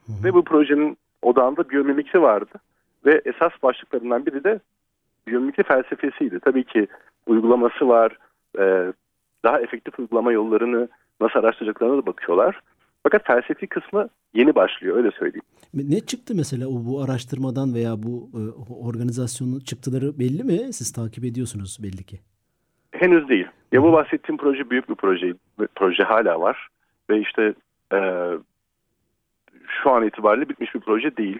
Hı 0.06 0.12
hı. 0.12 0.24
Ve 0.24 0.34
bu 0.34 0.44
projenin 0.44 0.96
odağında 1.22 1.70
biyomimikri 1.70 2.22
vardı. 2.22 2.54
Ve 3.06 3.20
esas 3.24 3.52
başlıklarından 3.62 4.26
biri 4.26 4.44
de 4.44 4.60
biyomimikri 5.26 5.62
felsefesiydi. 5.62 6.40
Tabii 6.40 6.64
ki 6.64 6.86
uygulaması 7.26 7.88
var, 7.88 8.16
e, 8.58 8.92
daha 9.44 9.60
efektif 9.60 9.98
uygulama 9.98 10.32
yollarını 10.32 10.88
nasıl 11.20 11.38
araştıracaklarına 11.38 12.02
da 12.02 12.06
bakıyorlar. 12.06 12.60
Fakat 13.02 13.26
felsefi 13.26 13.66
kısmı 13.66 14.08
yeni 14.34 14.54
başlıyor 14.54 14.96
öyle 14.96 15.10
söyleyeyim. 15.10 15.44
Ne 15.74 16.00
çıktı 16.00 16.34
mesela 16.36 16.68
o 16.68 16.84
bu 16.86 17.02
araştırmadan 17.02 17.74
veya 17.74 18.02
bu 18.02 18.30
e, 18.34 18.42
organizasyonun 18.74 19.60
çıktıları 19.60 20.18
belli 20.18 20.44
mi? 20.44 20.72
Siz 20.72 20.92
takip 20.92 21.24
ediyorsunuz 21.24 21.78
belli 21.82 22.04
ki. 22.04 22.20
Henüz 22.92 23.28
değil. 23.28 23.46
Ya 23.72 23.82
bu 23.82 23.92
bahsettiğim 23.92 24.36
proje 24.36 24.70
büyük 24.70 24.88
bir 24.88 24.94
proje. 24.94 25.34
Proje 25.74 26.02
hala 26.02 26.40
var. 26.40 26.68
Ve 27.10 27.20
işte 27.20 27.54
e, 27.92 28.30
şu 29.66 29.90
an 29.90 30.06
itibariyle 30.06 30.48
bitmiş 30.48 30.74
bir 30.74 30.80
proje 30.80 31.16
değil. 31.16 31.38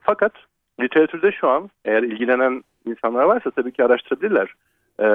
Fakat 0.00 0.32
literatürde 0.80 1.32
şu 1.32 1.48
an 1.48 1.70
eğer 1.84 2.02
ilgilenen 2.02 2.62
insanlar 2.86 3.24
varsa 3.24 3.50
tabii 3.50 3.72
ki 3.72 3.84
araştırabilirler. 3.84 4.54
E, 5.00 5.06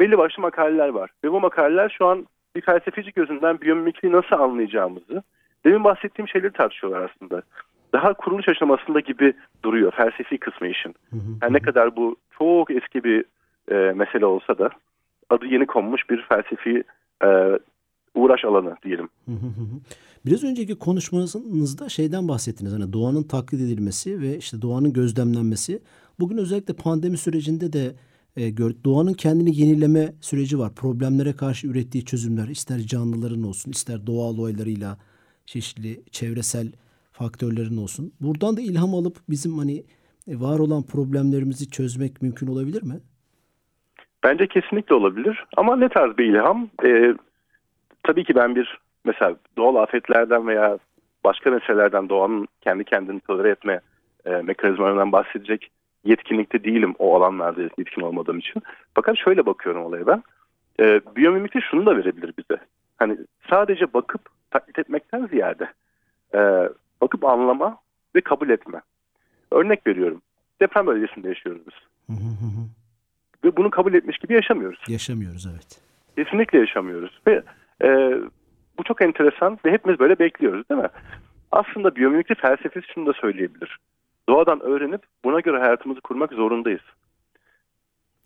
belli 0.00 0.18
başlı 0.18 0.42
makaleler 0.42 0.88
var. 0.88 1.10
Ve 1.24 1.32
bu 1.32 1.40
makaleler 1.40 1.94
şu 1.98 2.06
an 2.06 2.26
bir 2.56 2.60
felsefeci 2.60 3.12
gözünden 3.12 3.60
biyomimikriyi 3.60 4.12
nasıl 4.12 4.36
anlayacağımızı, 4.36 5.22
demin 5.64 5.84
bahsettiğim 5.84 6.28
şeyleri 6.28 6.52
tartışıyorlar 6.52 7.10
aslında. 7.10 7.42
Daha 7.92 8.14
kuruluş 8.14 8.48
aşamasında 8.48 9.00
gibi 9.00 9.32
duruyor 9.62 9.92
felsefi 9.92 10.38
kısmı 10.38 10.68
işin. 10.68 10.94
Yani 11.42 11.52
ne 11.52 11.60
kadar 11.60 11.96
bu 11.96 12.16
çok 12.38 12.70
eski 12.70 13.04
bir 13.04 13.24
e, 13.70 13.92
mesele 13.92 14.26
olsa 14.26 14.58
da 14.58 14.70
adı 15.30 15.46
yeni 15.46 15.66
konmuş 15.66 16.10
bir 16.10 16.22
felsefi 16.28 16.84
e, 17.24 17.58
uğraş 18.14 18.44
alanı 18.44 18.76
diyelim. 18.84 19.08
Biraz 20.26 20.44
önceki 20.44 20.78
konuşmanızda 20.78 21.88
şeyden 21.88 22.28
bahsettiniz. 22.28 22.72
Hani 22.72 22.92
doğanın 22.92 23.22
taklit 23.22 23.60
edilmesi 23.60 24.20
ve 24.20 24.36
işte 24.36 24.62
doğanın 24.62 24.92
gözlemlenmesi. 24.92 25.82
Bugün 26.20 26.38
özellikle 26.38 26.74
pandemi 26.74 27.16
sürecinde 27.16 27.72
de 27.72 27.92
e, 28.36 28.56
doğanın 28.84 29.14
kendini 29.14 29.60
yenileme 29.60 30.12
süreci 30.20 30.58
var. 30.58 30.74
Problemlere 30.74 31.32
karşı 31.32 31.66
ürettiği 31.66 32.04
çözümler 32.04 32.48
ister 32.48 32.78
canlıların 32.78 33.42
olsun 33.42 33.70
ister 33.70 34.06
doğal 34.06 34.38
olaylarıyla 34.38 34.98
çeşitli 35.46 36.02
çevresel 36.10 36.72
faktörlerin 37.12 37.76
olsun. 37.76 38.12
Buradan 38.20 38.56
da 38.56 38.60
ilham 38.60 38.94
alıp 38.94 39.16
bizim 39.28 39.58
hani 39.58 39.84
e, 40.28 40.40
var 40.40 40.58
olan 40.58 40.82
problemlerimizi 40.82 41.70
çözmek 41.70 42.22
mümkün 42.22 42.46
olabilir 42.46 42.82
mi? 42.82 43.00
Bence 44.24 44.46
kesinlikle 44.46 44.94
olabilir. 44.94 45.44
Ama 45.56 45.76
ne 45.76 45.88
tarz 45.88 46.18
bir 46.18 46.24
ilham? 46.24 46.68
Ee, 46.84 47.14
tabii 48.02 48.24
ki 48.24 48.34
ben 48.34 48.56
bir 48.56 48.78
mesela 49.04 49.36
doğal 49.56 49.74
afetlerden 49.74 50.46
veya 50.46 50.78
başka 51.24 51.50
meselelerden 51.50 52.08
doğanın 52.08 52.48
kendi 52.60 52.84
kendini 52.84 53.20
tolere 53.20 53.50
etme 53.50 53.80
e, 54.24 54.30
mekanizmalarından 54.30 55.12
bahsedecek 55.12 55.70
yetkinlikte 56.04 56.64
değilim 56.64 56.94
o 56.98 57.16
alanlarda 57.16 57.62
yetkin 57.62 58.02
olmadığım 58.02 58.38
için. 58.38 58.62
Fakat 58.94 59.18
şöyle 59.18 59.46
bakıyorum 59.46 59.84
olaya 59.84 60.06
ben. 60.06 60.22
E, 60.80 61.00
biyomimikri 61.16 61.62
şunu 61.70 61.86
da 61.86 61.96
verebilir 61.96 62.34
bize. 62.38 62.60
Hani 62.96 63.16
sadece 63.50 63.94
bakıp 63.94 64.20
taklit 64.50 64.78
etmekten 64.78 65.26
ziyade 65.26 65.72
e, 66.34 66.68
bakıp 67.00 67.24
anlama 67.24 67.78
ve 68.14 68.20
kabul 68.20 68.48
etme. 68.48 68.80
Örnek 69.50 69.86
veriyorum. 69.86 70.22
Deprem 70.60 70.86
bölgesinde 70.86 71.28
yaşıyoruz 71.28 71.62
biz. 71.66 71.74
ve 73.44 73.56
bunu 73.56 73.70
kabul 73.70 73.94
etmiş 73.94 74.18
gibi 74.18 74.34
yaşamıyoruz. 74.34 74.80
Yaşamıyoruz 74.88 75.46
evet. 75.52 75.80
Kesinlikle 76.16 76.58
yaşamıyoruz. 76.58 77.20
Ve 77.26 77.42
e, 77.82 78.18
bu 78.78 78.84
çok 78.84 79.02
enteresan 79.02 79.58
ve 79.64 79.72
hepimiz 79.72 79.98
böyle 79.98 80.18
bekliyoruz 80.18 80.68
değil 80.68 80.80
mi? 80.80 80.88
Aslında 81.52 81.96
biyomimikri 81.96 82.34
felsefesi 82.34 82.86
şunu 82.94 83.06
da 83.06 83.12
söyleyebilir 83.12 83.78
doğadan 84.30 84.60
öğrenip 84.60 85.02
buna 85.24 85.40
göre 85.40 85.58
hayatımızı 85.58 86.00
kurmak 86.00 86.32
zorundayız. 86.32 86.80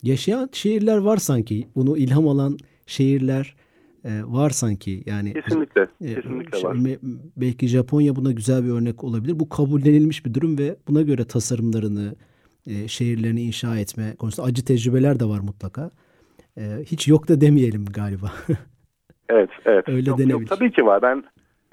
Yaşayan 0.02 0.48
şehirler 0.52 0.96
var 0.96 1.16
sanki. 1.16 1.68
Bunu 1.76 1.96
ilham 1.96 2.28
alan 2.28 2.56
şehirler 2.86 3.54
e, 4.04 4.10
var 4.24 4.50
sanki. 4.50 5.02
Yani 5.06 5.32
kesinlikle, 5.32 5.88
e, 6.00 6.14
kesinlikle 6.14 6.62
var. 6.62 6.76
Belki 7.36 7.66
Japonya 7.68 8.16
buna 8.16 8.32
güzel 8.32 8.64
bir 8.64 8.70
örnek 8.70 9.04
olabilir. 9.04 9.40
Bu 9.40 9.48
kabullenilmiş 9.48 10.26
bir 10.26 10.34
durum 10.34 10.58
ve 10.58 10.76
buna 10.88 11.02
göre 11.02 11.24
tasarımlarını, 11.24 12.14
e, 12.66 12.88
şehirlerini 12.88 13.42
inşa 13.42 13.76
etme 13.76 14.16
konusunda 14.18 14.48
acı 14.48 14.64
tecrübeler 14.64 15.20
de 15.20 15.24
var 15.24 15.40
mutlaka. 15.40 15.90
Hiç 16.84 17.08
yok 17.08 17.28
da 17.28 17.40
demeyelim 17.40 17.84
galiba. 17.84 18.32
evet, 19.28 19.50
evet. 19.64 19.88
Öyle 19.88 20.10
yok, 20.10 20.18
denebilir. 20.18 20.40
Yok, 20.40 20.48
tabii 20.48 20.72
ki 20.72 20.86
var. 20.86 21.02
Ben 21.02 21.24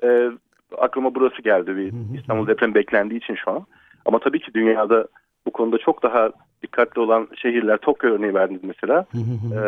e, 0.04 0.32
aklıma 0.78 1.16
burası 1.16 1.42
geldi. 1.42 1.76
Bir 1.76 2.18
İstanbul 2.20 2.48
depremi 2.48 2.76
beklendiği 2.76 3.20
için 3.20 3.36
şu 3.36 3.52
an. 3.52 3.66
Ama 4.06 4.20
tabii 4.20 4.40
ki 4.40 4.54
dünyada 4.54 5.08
bu 5.46 5.52
konuda 5.52 5.78
çok 5.78 6.04
daha 6.04 6.32
dikkatli 6.64 7.02
olan 7.02 7.28
şehirler, 7.36 7.78
Tokyo 7.78 8.10
örneği 8.10 8.34
verdiniz 8.34 8.64
mesela, 8.64 9.06
e, 9.16 9.60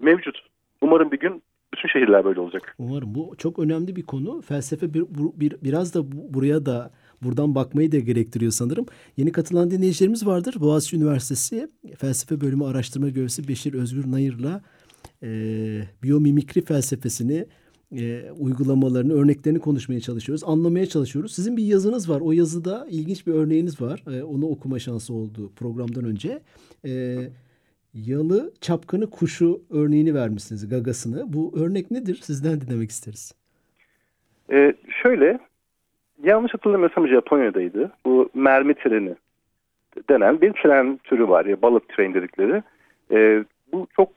mevcut. 0.00 0.38
Umarım 0.80 1.12
bir 1.12 1.20
gün 1.20 1.42
bütün 1.74 1.88
şehirler 1.88 2.24
böyle 2.24 2.40
olacak. 2.40 2.74
Umarım. 2.78 3.14
Bu 3.14 3.34
çok 3.38 3.58
önemli 3.58 3.96
bir 3.96 4.02
konu. 4.02 4.40
Felsefe 4.40 4.94
bir, 4.94 5.04
bir, 5.10 5.56
biraz 5.64 5.94
da 5.94 6.00
buraya 6.34 6.66
da 6.66 6.90
buradan 7.22 7.54
bakmayı 7.54 7.92
da 7.92 7.98
gerektiriyor 7.98 8.52
sanırım. 8.52 8.86
Yeni 9.16 9.32
katılan 9.32 9.70
dinleyicilerimiz 9.70 10.26
vardır. 10.26 10.54
Boğaziçi 10.60 10.96
Üniversitesi 10.96 11.68
Felsefe 11.98 12.40
Bölümü 12.40 12.64
Araştırma 12.64 13.08
Görevlisi 13.08 13.48
Beşir 13.48 13.74
Özgür 13.74 14.10
Nayır'la 14.12 14.62
e, 15.22 15.28
biyomimikri 16.02 16.64
felsefesini 16.64 17.46
e, 17.98 18.30
uygulamalarını, 18.38 19.12
örneklerini 19.12 19.58
konuşmaya 19.58 20.00
çalışıyoruz. 20.00 20.44
Anlamaya 20.46 20.86
çalışıyoruz. 20.86 21.34
Sizin 21.34 21.56
bir 21.56 21.62
yazınız 21.62 22.10
var. 22.10 22.20
O 22.20 22.32
yazıda 22.32 22.86
ilginç 22.90 23.26
bir 23.26 23.32
örneğiniz 23.32 23.80
var. 23.80 24.02
E, 24.18 24.22
onu 24.22 24.46
okuma 24.46 24.78
şansı 24.78 25.14
oldu 25.14 25.52
programdan 25.56 26.04
önce. 26.04 26.40
E, 26.86 26.92
yalı 27.94 28.52
çapkını 28.60 29.10
kuşu 29.10 29.60
örneğini 29.70 30.14
vermişsiniz, 30.14 30.68
gagasını. 30.68 31.32
Bu 31.32 31.52
örnek 31.56 31.90
nedir? 31.90 32.18
Sizden 32.22 32.60
dinlemek 32.60 32.90
isteriz. 32.90 33.34
E, 34.52 34.74
şöyle, 35.02 35.38
yanlış 36.22 36.54
hatırlamıyorsam 36.54 37.08
Japonya'daydı. 37.08 37.92
Bu 38.04 38.30
mermi 38.34 38.74
treni 38.74 39.14
denen 40.10 40.40
bir 40.40 40.52
tren 40.52 41.00
türü 41.04 41.28
var 41.28 41.44
ya 41.44 41.62
balık 41.62 41.88
tren 41.88 42.14
dedikleri. 42.14 42.62
E, 43.12 43.44
bu 43.72 43.86
çok 43.96 44.08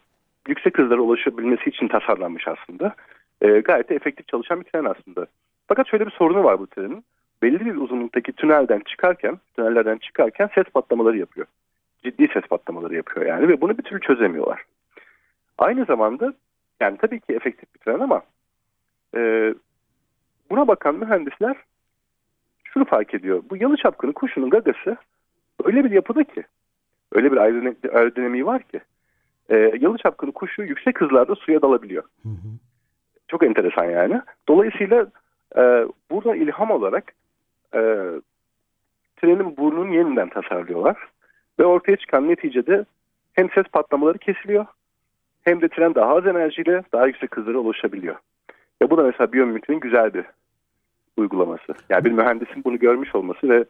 yüksek 0.48 0.78
hızlara 0.78 1.02
ulaşabilmesi 1.02 1.70
için 1.70 1.88
tasarlanmış 1.88 2.48
aslında 2.48 2.96
e, 3.44 3.60
gayet 3.60 3.90
de 3.90 3.96
efektif 3.96 4.28
çalışan 4.28 4.60
bir 4.60 4.66
tren 4.66 4.86
aslında. 4.86 5.28
Fakat 5.68 5.88
şöyle 5.88 6.06
bir 6.06 6.12
sorunu 6.12 6.44
var 6.44 6.60
bu 6.60 6.68
trenin. 6.68 7.06
Belli 7.42 7.66
bir 7.66 7.76
uzunluktaki 7.76 8.32
tünelden 8.32 8.80
çıkarken, 8.80 9.40
tünellerden 9.56 9.98
çıkarken 9.98 10.50
ses 10.56 10.66
patlamaları 10.66 11.18
yapıyor. 11.18 11.48
Ciddi 12.04 12.28
ses 12.34 12.44
patlamaları 12.44 12.96
yapıyor 12.96 13.26
yani 13.26 13.48
ve 13.48 13.62
bunu 13.62 13.78
bir 13.78 13.84
türlü 13.84 14.02
çözemiyorlar. 14.02 14.64
Aynı 15.58 15.86
zamanda 15.86 16.34
yani 16.80 16.98
tabii 16.98 17.20
ki 17.20 17.34
efektif 17.34 17.74
bir 17.76 17.80
tren 17.80 18.00
ama 18.00 18.22
e, 19.16 19.54
buna 20.50 20.68
bakan 20.68 20.96
mühendisler 20.96 21.58
şunu 22.64 22.86
fark 22.86 23.14
ediyor. 23.14 23.44
Bu 23.50 23.58
yalı 23.58 23.78
çapkını 23.78 24.14
kuşunun 24.14 24.50
gagası 24.50 24.98
öyle 25.64 25.84
bir 25.84 25.92
yapıda 25.92 26.24
ki, 26.24 26.44
öyle 27.12 27.32
bir 27.32 27.38
aerodinamiği 27.38 28.46
var 28.46 28.64
ki 28.64 28.80
e, 29.50 29.56
yalı 29.80 29.98
çapkını 29.98 30.32
kuşu 30.32 30.64
yüksek 30.64 31.02
hızlarda 31.02 31.36
suya 31.36 31.62
dalabiliyor. 31.62 32.04
Hı 32.24 32.30
hı. 32.30 32.48
Çok 33.34 33.44
enteresan 33.44 33.86
yani. 33.86 34.22
Dolayısıyla 34.48 35.08
e, 35.58 35.62
burada 36.12 36.36
ilham 36.36 36.72
olarak 36.72 37.14
e, 37.76 37.82
trenin 39.18 39.58
burnunu 39.58 39.96
yeniden 39.96 40.30
tasarlıyorlar. 40.30 40.98
Ve 41.60 41.66
ortaya 41.66 41.98
çıkan 41.98 42.28
neticede 42.28 42.86
hem 43.34 43.50
ses 43.50 43.64
patlamaları 43.64 44.18
kesiliyor 44.18 44.66
hem 45.44 45.62
de 45.62 45.68
tren 45.68 45.96
daha 45.96 46.16
az 46.16 46.28
enerjiyle 46.28 46.84
daha 46.94 47.08
yüksek 47.08 47.38
hızlara 47.38 47.58
ulaşabiliyor. 47.58 48.16
Ya 48.82 48.90
bu 48.90 48.98
da 48.98 49.04
mesela 49.04 49.34
biyomimikrin 49.34 49.80
güzel 49.80 50.14
bir 50.14 50.26
uygulaması. 51.18 51.74
Yani 51.90 52.06
bir 52.06 52.12
mühendisin 52.12 52.64
bunu 52.64 52.80
görmüş 52.80 53.16
olması 53.16 53.50
ve 53.50 53.66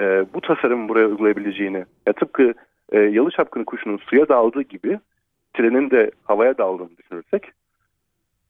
e, 0.00 0.26
bu 0.34 0.40
tasarımı 0.40 0.88
buraya 0.88 1.06
uygulayabileceğini, 1.06 1.84
ya 2.06 2.12
tıpkı 2.12 2.54
e, 2.92 2.98
yalı 2.98 3.30
çapkını 3.30 3.64
kuşunun 3.64 3.96
suya 3.96 4.28
daldığı 4.28 4.62
gibi 4.62 4.98
trenin 5.54 5.90
de 5.90 6.10
havaya 6.24 6.58
daldığını 6.58 6.96
düşünürsek 6.96 7.52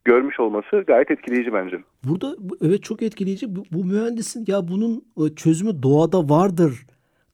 görmüş 0.06 0.40
olması 0.40 0.84
gayet 0.86 1.10
etkileyici 1.10 1.52
bence. 1.52 1.76
Burada 2.04 2.36
evet 2.62 2.82
çok 2.82 3.02
etkileyici. 3.02 3.56
Bu, 3.56 3.64
bu 3.72 3.84
mühendisin 3.84 4.44
ya 4.46 4.68
bunun 4.68 5.02
e, 5.18 5.34
çözümü 5.34 5.82
doğada 5.82 6.18
vardır. 6.18 6.86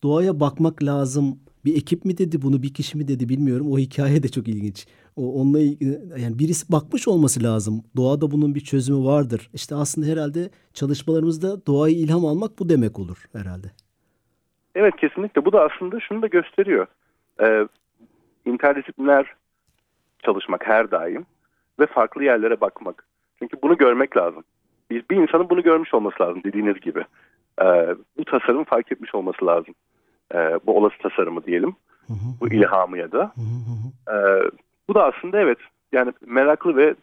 Doğaya 0.02 0.40
bakmak 0.40 0.82
lazım. 0.82 1.24
Bir 1.64 1.76
ekip 1.76 2.04
mi 2.04 2.18
dedi 2.18 2.42
bunu 2.42 2.62
bir 2.62 2.74
kişi 2.74 2.98
mi 2.98 3.08
dedi 3.08 3.28
bilmiyorum. 3.28 3.72
O 3.72 3.78
hikaye 3.78 4.22
de 4.22 4.28
çok 4.28 4.48
ilginç. 4.48 4.86
O 5.16 5.40
onunla 5.40 5.58
yani 6.24 6.38
birisi 6.38 6.72
bakmış 6.72 7.08
olması 7.08 7.42
lazım. 7.42 7.84
Doğada 7.96 8.30
bunun 8.30 8.54
bir 8.54 8.60
çözümü 8.60 9.04
vardır. 9.04 9.50
İşte 9.54 9.74
aslında 9.74 10.06
herhalde 10.06 10.50
çalışmalarımızda 10.74 11.66
doğayı 11.66 11.96
ilham 11.96 12.24
almak 12.26 12.58
bu 12.58 12.68
demek 12.68 12.98
olur 12.98 13.18
herhalde. 13.32 13.66
Evet 14.74 14.94
kesinlikle. 14.96 15.44
Bu 15.44 15.52
da 15.52 15.60
aslında 15.62 16.00
şunu 16.00 16.22
da 16.22 16.26
gösteriyor. 16.26 16.86
Ee, 17.42 17.68
interdisipliner 18.44 19.26
çalışmak 20.24 20.66
her 20.66 20.90
daim 20.90 21.26
ve 21.82 21.86
farklı 21.86 22.24
yerlere 22.24 22.60
bakmak. 22.60 23.06
Çünkü 23.38 23.56
bunu 23.62 23.76
görmek 23.76 24.16
lazım. 24.16 24.42
Bir, 24.90 25.04
bir 25.10 25.16
insanın 25.16 25.50
bunu 25.50 25.62
görmüş 25.62 25.94
olması 25.94 26.22
lazım 26.22 26.42
dediğiniz 26.44 26.80
gibi. 26.80 27.04
Ee, 27.62 27.96
bu 28.18 28.24
tasarımı 28.24 28.64
fark 28.64 28.92
etmiş 28.92 29.14
olması 29.14 29.46
lazım. 29.46 29.74
Ee, 30.34 30.58
bu 30.66 30.76
olası 30.76 30.98
tasarımı 30.98 31.44
diyelim. 31.44 31.76
Bu 32.40 32.48
ilhamı 32.48 32.98
ya 32.98 33.12
da. 33.12 33.32
Ee, 34.08 34.14
bu 34.88 34.94
da 34.94 35.04
aslında 35.04 35.40
evet 35.40 35.58
yani 35.92 36.12
meraklı 36.26 36.76
ve 36.76 36.94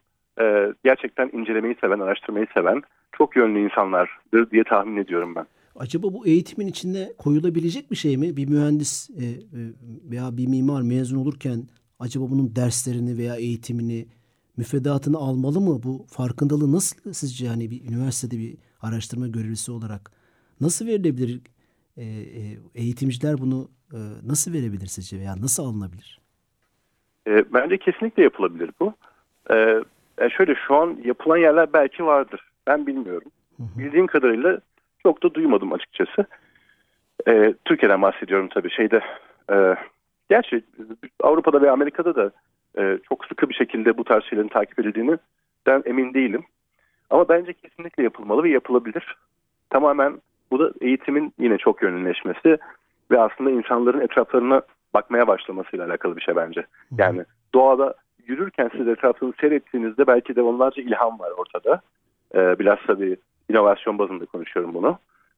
e, 0.42 0.74
gerçekten 0.84 1.30
incelemeyi 1.34 1.76
seven, 1.82 2.00
araştırmayı 2.00 2.48
seven 2.54 2.82
çok 3.12 3.36
yönlü 3.36 3.64
insanlardır 3.64 4.52
diye 4.52 4.64
tahmin 4.64 4.98
ediyorum 4.98 5.36
ben. 5.36 5.46
Acaba 5.76 6.14
bu 6.14 6.28
eğitimin 6.28 6.68
içinde 6.68 7.14
koyulabilecek 7.18 7.92
bir 7.92 7.96
şey 7.96 8.18
mi? 8.18 8.38
Bir 8.38 8.48
mühendis 8.48 9.10
e, 9.10 9.26
e, 9.26 9.60
veya 10.12 10.38
bir 10.38 10.48
mimar 10.48 10.82
mezun 10.82 11.18
olurken 11.18 11.64
acaba 12.00 12.26
bunun 12.30 12.56
derslerini 12.56 13.18
veya 13.18 13.36
eğitimini, 13.36 14.06
müfredatını 14.60 15.18
almalı 15.18 15.62
mı? 15.62 15.84
Bu 15.84 16.06
farkındalığı 16.18 16.72
nasıl 16.72 17.14
sizce 17.14 17.48
hani 17.48 17.72
bir 17.72 17.82
üniversitede 17.90 18.40
bir 18.42 18.58
araştırma 18.82 19.28
görevlisi 19.28 19.72
olarak 19.72 20.12
nasıl 20.62 20.88
verilebilir? 20.88 21.42
E, 21.98 22.04
eğitimciler 22.76 23.38
bunu 23.38 23.70
nasıl 24.24 24.54
verebilir 24.54 24.88
sizce 24.88 25.20
veya 25.20 25.42
nasıl 25.42 25.64
alınabilir? 25.64 26.20
bence 27.54 27.78
kesinlikle 27.78 28.24
yapılabilir 28.24 28.70
bu. 28.80 28.94
E, 30.22 30.30
şöyle 30.38 30.56
şu 30.68 30.76
an 30.76 30.98
yapılan 31.04 31.38
yerler 31.38 31.74
belki 31.74 32.06
vardır. 32.06 32.42
Ben 32.68 32.88
bilmiyorum. 32.88 33.32
Hı 33.58 33.64
hı. 33.64 33.80
Bildiğim 33.80 34.08
kadarıyla 34.08 34.60
çok 35.04 35.24
da 35.24 35.34
duymadım 35.34 35.74
açıkçası. 35.74 36.26
E, 37.28 37.54
Türkiye'den 37.66 38.02
bahsediyorum 38.02 38.50
tabii. 38.54 38.70
Şeyde 38.72 39.02
e, 39.52 39.76
gerçi 40.30 40.64
Avrupa'da 41.24 41.62
ve 41.62 41.72
Amerika'da 41.72 42.16
da 42.16 42.32
e, 42.78 43.00
çok 43.10 43.26
sıkı 43.26 43.50
bir 43.50 43.56
şekilde 43.56 43.98
bu 43.98 44.04
tarz 44.04 44.24
şeylerin 44.24 44.48
takip 44.48 44.80
edildiğini 44.80 45.18
ben 45.66 45.84
emin 45.86 46.14
değilim. 46.14 46.44
Ama 47.10 47.30
bence 47.30 47.54
kesinlikle 47.54 48.04
yapılmalı 48.04 48.44
ve 48.44 48.50
yapılabilir. 48.50 49.18
Tamamen 49.70 50.22
bu 50.52 50.60
da 50.60 50.72
eğitimin 50.82 51.34
yine 51.40 51.58
çok 51.58 51.82
yönleşmesi 51.82 52.58
ve 53.12 53.20
aslında 53.20 53.52
insanların 53.52 54.02
etraflarına 54.02 54.62
bakmaya 54.94 55.28
başlamasıyla 55.28 55.86
alakalı 55.86 56.18
bir 56.18 56.22
şey 56.22 56.36
bence. 56.36 56.66
Yani 56.98 57.26
doğada 57.54 57.94
yürürken 58.26 58.70
siz 58.78 58.88
etrafını 58.88 59.34
seyrettiğinizde 59.42 60.08
belki 60.08 60.36
de 60.36 60.42
onlarca 60.42 60.84
ilham 60.84 61.20
var 61.20 61.32
ortada. 61.38 61.82
Ee, 62.36 62.60
biraz 62.60 62.78
tabii 62.88 63.18
inovasyon 63.50 64.00
bazında 64.00 64.26
konuşuyorum 64.26 64.74
bunu. 64.74 64.98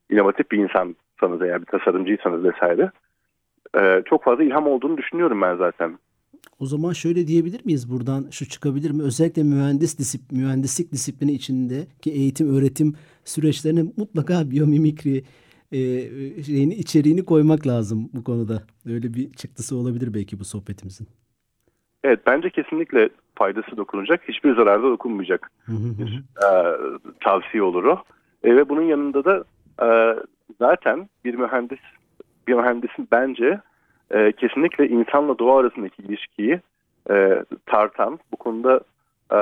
İnovatif 0.10 0.52
bir 0.52 0.58
insansanız 0.58 1.42
eğer 1.42 1.62
bir 1.62 1.66
tasarımcıysanız 1.66 2.44
vesaire. 2.44 2.92
Ee, 3.78 4.02
çok 4.06 4.24
fazla 4.24 4.44
ilham 4.44 4.68
olduğunu 4.68 4.98
düşünüyorum 4.98 5.42
ben 5.42 5.56
zaten. 5.56 5.98
O 6.60 6.66
zaman 6.66 6.94
şöyle 6.94 7.28
diyebilir 7.28 7.66
miyiz 7.66 7.92
buradan 7.92 8.28
şu 8.32 8.50
çıkabilir 8.50 8.92
mi? 8.92 9.04
Özellikle 9.04 9.44
mühendis 9.44 10.00
disip, 10.00 10.22
mühendislik 10.32 10.92
disiplini 10.92 11.32
içindeki 11.32 12.12
eğitim 12.12 12.56
öğretim 12.56 12.96
süreçlerine 13.26 13.84
mutlaka 13.98 14.52
biyomimikri 14.52 15.24
e, 15.72 15.80
şeyini 16.44 16.74
içeriğini 16.74 17.26
koymak 17.26 17.68
lazım 17.68 18.10
bu 18.14 18.24
konuda. 18.24 18.64
Öyle 18.86 19.14
bir 19.14 19.32
çıktısı 19.32 19.76
olabilir 19.76 20.14
belki 20.14 20.40
bu 20.40 20.46
sohbetimizin. 20.46 21.08
Evet 22.04 22.20
bence 22.26 22.50
kesinlikle 22.50 23.10
faydası 23.36 23.78
dokunacak. 23.78 24.22
Hiçbir 24.28 24.56
zararda 24.56 24.84
dokunmayacak 24.84 25.52
bir 25.68 26.24
e, 26.44 26.50
tavsiye 27.20 27.64
olur 27.64 27.84
o. 27.84 28.04
E, 28.44 28.56
ve 28.56 28.70
bunun 28.70 28.82
yanında 28.82 29.26
da 29.26 29.44
e, 29.82 30.16
zaten 30.60 31.10
bir 31.26 31.36
mühendis 31.36 31.80
bir 32.48 32.54
mühendisin 32.54 33.08
bence 33.12 33.62
e, 34.14 34.32
kesinlikle 34.32 34.88
insanla 34.88 35.40
doğa 35.40 35.60
arasındaki 35.60 36.02
ilişkiyi 36.02 36.60
e, 37.10 37.44
tartan 37.66 38.20
bu 38.32 38.38
konuda 38.38 38.80
e, 39.32 39.38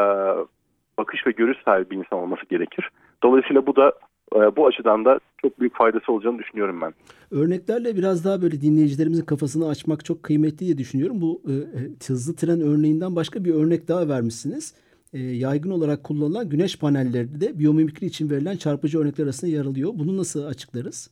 bakış 0.98 1.28
ve 1.28 1.32
görüş 1.32 1.58
sahibi 1.66 1.90
bir 1.90 1.98
insan 1.98 2.20
olması 2.20 2.46
gerekir. 2.50 2.90
Dolayısıyla 3.24 3.66
bu 3.68 3.76
da 3.76 3.94
e, 4.36 4.56
bu 4.56 4.68
açıdan 4.68 5.06
da 5.06 5.20
çok 5.42 5.60
büyük 5.60 5.76
faydası 5.76 6.12
olacağını 6.12 6.40
düşünüyorum 6.40 6.82
ben. 6.82 6.94
Örneklerle 7.32 7.96
biraz 7.96 8.26
daha 8.26 8.42
böyle 8.42 8.62
dinleyicilerimizin 8.62 9.26
kafasını 9.26 9.70
açmak 9.70 10.06
çok 10.06 10.24
kıymetli 10.24 10.60
diye 10.60 10.78
düşünüyorum. 10.78 11.22
Bu 11.22 11.42
e, 11.48 11.54
e, 11.54 11.82
hızlı 12.08 12.36
tren 12.36 12.62
örneğinden 12.62 13.16
başka 13.16 13.46
bir 13.46 13.54
örnek 13.54 13.88
daha 13.88 14.08
vermişsiniz. 14.10 14.76
E, 15.14 15.20
yaygın 15.20 15.72
olarak 15.72 16.04
kullanılan 16.04 16.50
güneş 16.50 16.80
panelleri 16.80 17.42
de 17.42 17.60
biyomimikri 17.60 18.06
için 18.06 18.30
verilen 18.30 18.58
çarpıcı 18.58 19.00
örnekler 19.00 19.24
arasında 19.24 19.52
yer 19.52 19.66
alıyor. 19.66 19.92
Bunu 19.96 20.18
nasıl 20.18 20.46
açıklarız? 20.46 21.12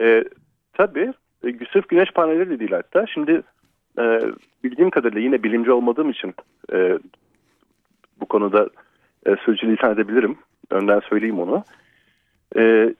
E, 0.00 0.24
tabii. 0.72 1.12
E, 1.46 1.66
sırf 1.72 1.88
güneş 1.88 2.10
panelleri 2.10 2.50
de 2.50 2.58
değil 2.58 2.72
hatta. 2.72 3.06
Şimdi 3.06 3.42
e, 3.98 4.20
bildiğim 4.64 4.90
kadarıyla 4.90 5.20
yine 5.20 5.42
bilimci 5.42 5.72
olmadığım 5.72 6.10
için 6.10 6.34
e, 6.72 6.98
bu 8.20 8.26
konuda 8.26 8.68
e, 9.26 9.36
sürçülisan 9.36 9.92
edebilirim. 9.92 10.38
Önden 10.70 11.00
söyleyeyim 11.00 11.40
onu. 11.40 11.64
E, 12.56 12.94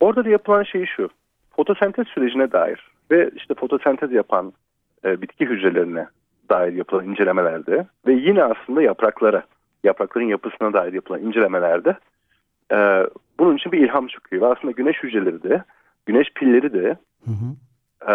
orada 0.00 0.24
da 0.24 0.28
yapılan 0.28 0.62
şey 0.62 0.86
şu. 0.86 1.08
Fotosentez 1.50 2.08
sürecine 2.08 2.52
dair 2.52 2.90
ve 3.10 3.30
işte 3.36 3.54
fotosentez 3.54 4.12
yapan 4.12 4.52
e, 5.04 5.22
bitki 5.22 5.46
hücrelerine 5.46 6.06
dair 6.50 6.72
yapılan 6.72 7.04
incelemelerde 7.04 7.86
ve 8.06 8.12
yine 8.12 8.44
aslında 8.44 8.82
yapraklara, 8.82 9.42
yaprakların 9.84 10.26
yapısına 10.26 10.72
dair 10.72 10.92
yapılan 10.92 11.22
incelemelerde 11.22 11.96
e, 12.72 13.06
bunun 13.38 13.56
için 13.56 13.72
bir 13.72 13.78
ilham 13.78 14.06
çıkıyor. 14.06 14.42
Ve 14.42 14.46
aslında 14.46 14.72
güneş 14.72 15.02
hücreleri 15.02 15.42
de, 15.42 15.64
güneş 16.06 16.30
pilleri 16.34 16.72
de 16.72 16.96
hı 17.24 17.30
hı. 17.30 17.54
E, 18.08 18.14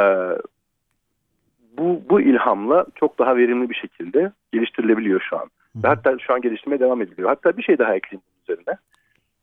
bu, 1.77 2.01
bu 2.09 2.21
ilhamla 2.21 2.85
çok 2.95 3.19
daha 3.19 3.37
verimli 3.37 3.69
bir 3.69 3.75
şekilde 3.75 4.31
geliştirilebiliyor 4.53 5.21
şu 5.29 5.37
an. 5.37 5.49
Ve 5.75 5.87
hatta 5.87 6.19
şu 6.19 6.33
an 6.33 6.41
geliştirmeye 6.41 6.79
devam 6.79 7.01
ediliyor. 7.01 7.29
Hatta 7.29 7.57
bir 7.57 7.63
şey 7.63 7.77
daha 7.77 7.95
ekleyeyim 7.95 8.23
üzerine. 8.43 8.77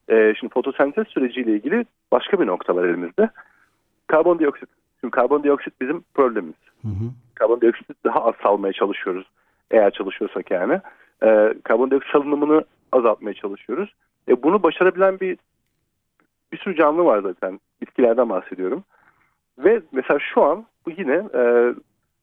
E, 0.09 0.35
şimdi 0.40 0.52
fotosentez 0.52 1.09
süreciyle 1.09 1.52
ilgili 1.52 1.87
başka 2.12 2.40
bir 2.40 2.46
nokta 2.46 2.76
var 2.76 2.85
elimizde. 2.85 3.31
Karbondioksit. 4.07 4.68
Şimdi 5.00 5.11
karbondioksit 5.11 5.81
bizim 5.81 6.05
problemimiz. 6.14 6.57
Hı 6.83 6.88
hı. 6.88 7.11
Karbondioksit 7.35 8.05
daha 8.05 8.24
az 8.24 8.35
salmaya 8.42 8.72
çalışıyoruz. 8.72 9.26
Eğer 9.70 9.90
çalışıyorsak 9.90 10.50
yani. 10.50 10.81
E, 11.22 11.55
karbondioksit 11.64 12.12
salınımını 12.12 12.64
azaltmaya 12.92 13.35
çalışıyoruz. 13.35 13.94
E, 14.28 14.42
bunu 14.42 14.62
başarabilen 14.62 15.20
bir 15.20 15.38
bir 16.52 16.59
sürü 16.59 16.76
canlı 16.76 17.05
var 17.05 17.18
zaten. 17.18 17.61
Bitkilerden 17.81 18.28
bahsediyorum. 18.28 18.85
Ve 19.64 19.83
mesela 19.92 20.20
şu 20.35 20.42
an 20.42 20.66
bu 20.87 20.90
yine 20.90 21.22
e, 21.35 21.75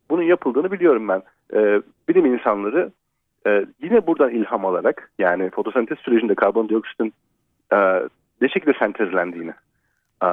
bunun 0.10 0.24
yapıldığını 0.24 0.72
biliyorum 0.72 1.08
ben. 1.08 1.22
E, 1.54 1.82
bilim 2.10 2.26
insanları 2.26 2.92
e, 3.48 3.66
yine 3.82 4.08
buradan 4.08 4.30
ilham 4.30 4.66
alarak 4.66 5.12
yani 5.20 5.50
fotosentez 5.50 6.00
sürecinde 6.00 6.36
karbondioksitin 6.36 7.14
e, 7.74 7.78
ne 8.42 8.50
şekilde 8.50 8.74
sentezlendiğini 8.80 9.54
e, 10.24 10.30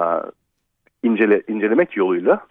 incele, 1.03 1.43
incelemek 1.49 1.97
yoluyla 1.97 2.47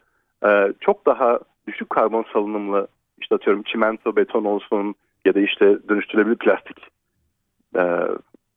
e, 0.46 0.74
çok 0.80 1.06
daha 1.06 1.40
düşük 1.68 1.90
karbon 1.90 2.26
salınımlı 2.34 2.88
işte 3.18 3.36
atıyorum 3.36 3.64
çimento, 3.64 4.16
beton 4.16 4.46
olsun 4.46 4.96
ya 5.26 5.36
da 5.36 5.40
işte 5.40 5.78
dönüştürülebilir 5.90 6.36
plastik 6.36 6.78
e, 7.76 7.84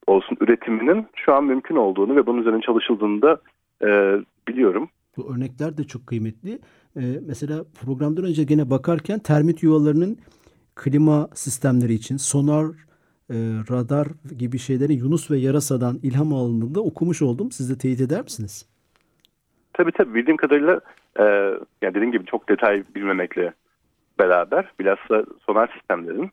olsun 0.06 0.36
üretiminin 0.40 1.06
şu 1.14 1.34
an 1.34 1.44
mümkün 1.44 1.76
olduğunu 1.76 2.16
ve 2.16 2.26
bunun 2.26 2.40
üzerine 2.40 2.60
çalışıldığını 2.60 3.22
da 3.22 3.40
e, 3.82 4.18
biliyorum. 4.48 4.88
Örnekler 5.38 5.78
de 5.78 5.84
çok 5.84 6.06
kıymetli. 6.06 6.58
Ee, 6.96 7.00
mesela 7.26 7.64
programdan 7.80 8.24
önce 8.24 8.44
gene 8.44 8.70
bakarken 8.70 9.18
termit 9.18 9.62
yuvalarının 9.62 10.18
klima 10.74 11.28
sistemleri 11.34 11.94
için 11.94 12.16
sonar, 12.16 12.66
e, 13.30 13.36
radar 13.70 14.06
gibi 14.38 14.58
şeylerin 14.58 14.98
Yunus 14.98 15.30
ve 15.30 15.38
Yarasa'dan 15.38 15.98
ilham 16.02 16.32
alındığında 16.32 16.80
okumuş 16.80 17.22
oldum. 17.22 17.50
Siz 17.50 17.70
de 17.70 17.78
teyit 17.78 18.00
eder 18.00 18.22
misiniz? 18.22 18.66
Tabii 19.72 19.92
tabii 19.92 20.14
bildiğim 20.14 20.36
kadarıyla 20.36 20.80
e, 21.18 21.24
yani 21.82 21.94
dediğim 21.94 22.12
gibi 22.12 22.24
çok 22.24 22.48
detay 22.48 22.84
bilmemekle 22.94 23.52
beraber 24.18 24.72
bilhassa 24.80 25.24
sonar 25.46 25.70
sistemlerin, 25.78 26.30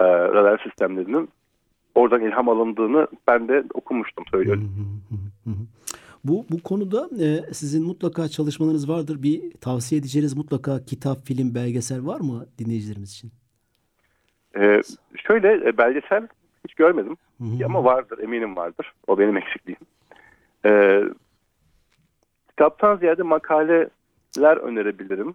e, 0.00 0.04
radar 0.06 0.58
sistemlerinin 0.58 1.28
oradan 1.94 2.22
ilham 2.22 2.48
alındığını 2.48 3.06
ben 3.26 3.48
de 3.48 3.64
okumuştum 3.74 4.24
söylüyorum. 4.30 4.70
Bu, 6.24 6.46
bu 6.50 6.62
konuda 6.62 7.08
e, 7.24 7.52
sizin 7.54 7.86
mutlaka 7.86 8.28
çalışmalarınız 8.28 8.88
vardır. 8.88 9.22
Bir 9.22 9.50
tavsiye 9.60 9.98
edeceğiniz 10.00 10.36
mutlaka 10.36 10.84
kitap, 10.84 11.26
film, 11.26 11.54
belgesel 11.54 12.06
var 12.06 12.20
mı 12.20 12.46
dinleyicilerimiz 12.58 13.10
için? 13.10 13.32
E, 14.56 14.80
şöyle 15.26 15.68
e, 15.68 15.78
belgesel 15.78 16.28
hiç 16.68 16.74
görmedim 16.74 17.16
ama 17.64 17.84
vardır 17.84 18.18
eminim 18.18 18.56
vardır. 18.56 18.92
O 19.06 19.18
benim 19.18 19.36
eksikliğim. 19.36 19.80
E, 20.66 21.00
kitaptan 22.48 22.96
ziyade 22.96 23.22
makaleler 23.22 24.56
önerebilirim. 24.56 25.34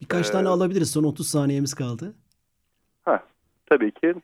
Birkaç 0.00 0.28
Ee, 0.28 0.32
tane 0.32 0.48
alabiliriz. 0.48 0.90
Son 0.90 1.04
30 1.04 1.28
saniyemiz 1.28 1.74
kaldı. 1.74 2.14
Ha, 3.04 3.22
tabii 3.66 3.90
ki. 3.92 4.14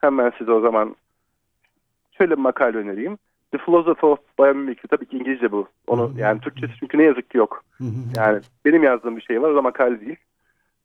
Hemen 0.00 0.32
size 0.38 0.52
o 0.52 0.60
zaman 0.60 0.96
şöyle 2.18 2.30
bir 2.32 2.40
makale 2.40 2.76
önereyim. 2.76 3.18
The 3.52 3.58
Philosophy 3.58 4.06
of 4.06 4.18
Biomimicry. 4.38 4.86
Tabii 4.90 5.06
ki 5.06 5.16
İngilizce 5.16 5.52
bu. 5.52 5.68
Onu 5.86 6.12
yani 6.16 6.40
Türkçesi 6.40 6.72
çünkü 6.80 6.98
ne 6.98 7.02
yazık 7.02 7.30
ki 7.30 7.38
yok. 7.38 7.64
Yani 8.16 8.40
benim 8.64 8.82
yazdığım 8.82 9.16
bir 9.16 9.22
şey 9.22 9.42
var. 9.42 9.50
O 9.50 9.56
da 9.56 9.62
makale 9.62 10.00
değil. 10.00 10.16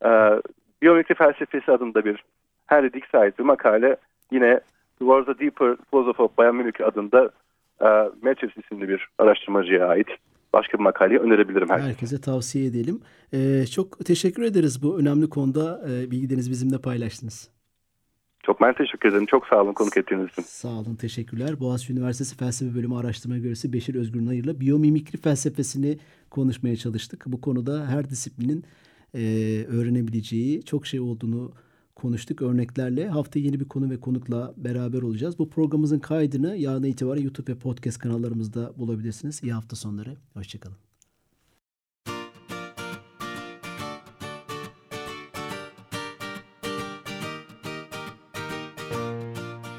Ee, 0.06 0.42
Biyomimikri 0.82 1.16
felsefesi 1.16 1.72
adında 1.72 2.06
bir 2.06 2.24
Henry 2.68 2.94
Dick'e 2.94 3.18
ait 3.18 3.40
bir 3.40 3.44
makale. 3.44 3.98
Yine 4.32 4.60
Towards 5.00 5.30
a 5.30 5.40
Deeper 5.40 5.76
Philosophy 5.76 6.24
of 6.24 6.38
Biomimicry 6.38 6.86
adında 6.86 7.32
e, 7.82 7.88
Matthews 8.22 8.58
isimli 8.58 8.90
bir 8.90 9.08
araştırmacıya 9.18 9.88
ait 9.88 10.08
başka 10.54 10.78
bir 10.78 10.84
makaleyi 10.84 11.20
önerebilirim 11.20 11.70
herkese. 11.70 11.90
Herkese 11.90 12.22
tavsiye 12.22 12.66
edelim. 12.66 13.02
Ee, 13.34 13.66
çok 13.66 14.06
teşekkür 14.06 14.44
ederiz 14.44 14.84
bu 14.84 15.00
önemli 15.00 15.30
konuda 15.30 15.82
e, 15.90 16.12
bilgilerinizi 16.12 16.52
bizimle 16.52 16.78
paylaştınız. 16.78 17.50
Çok 18.44 18.62
ben 18.62 18.74
teşekkür 18.74 19.10
ederim. 19.10 19.26
Çok 19.26 19.48
sağ 19.48 19.62
olun 19.62 19.74
konuk 19.74 19.98
ettiğiniz 19.98 20.30
için. 20.30 20.42
Sağ 20.42 20.70
olun, 20.70 20.96
teşekkürler. 20.96 21.60
Boğaziçi 21.60 21.94
Üniversitesi 21.94 22.38
Felsefe 22.38 22.76
Bölümü 22.76 22.96
Araştırma 22.96 23.38
Görevlisi 23.38 23.74
Beşir 23.74 23.96
Özgür 23.96 24.26
Nayır'la 24.26 24.60
biyomimikri 24.60 25.18
felsefesini 25.18 25.98
konuşmaya 26.30 26.76
çalıştık. 26.76 27.24
Bu 27.28 27.42
konuda 27.42 27.88
her 27.88 28.10
disiplinin 28.10 28.64
e, 29.16 29.20
öğrenebileceği 29.68 30.64
çok 30.64 30.88
şey 30.88 31.00
olduğunu 31.00 31.54
konuştuk 31.96 32.42
örneklerle. 32.42 33.08
Haftaya 33.08 33.46
yeni 33.46 33.60
bir 33.60 33.68
konu 33.68 33.90
ve 33.90 34.00
konukla 34.00 34.54
beraber 34.58 35.02
olacağız. 35.02 35.40
Bu 35.40 35.50
programımızın 35.50 36.00
kaydını 36.00 36.56
yarın 36.56 36.84
itibaren 36.84 37.22
YouTube 37.22 37.52
ve 37.52 37.60
podcast 37.60 38.00
kanallarımızda 38.00 38.74
bulabilirsiniz. 38.78 39.44
İyi 39.44 39.54
hafta 39.54 39.76
sonları. 39.76 40.16
Hoşçakalın. 40.34 40.93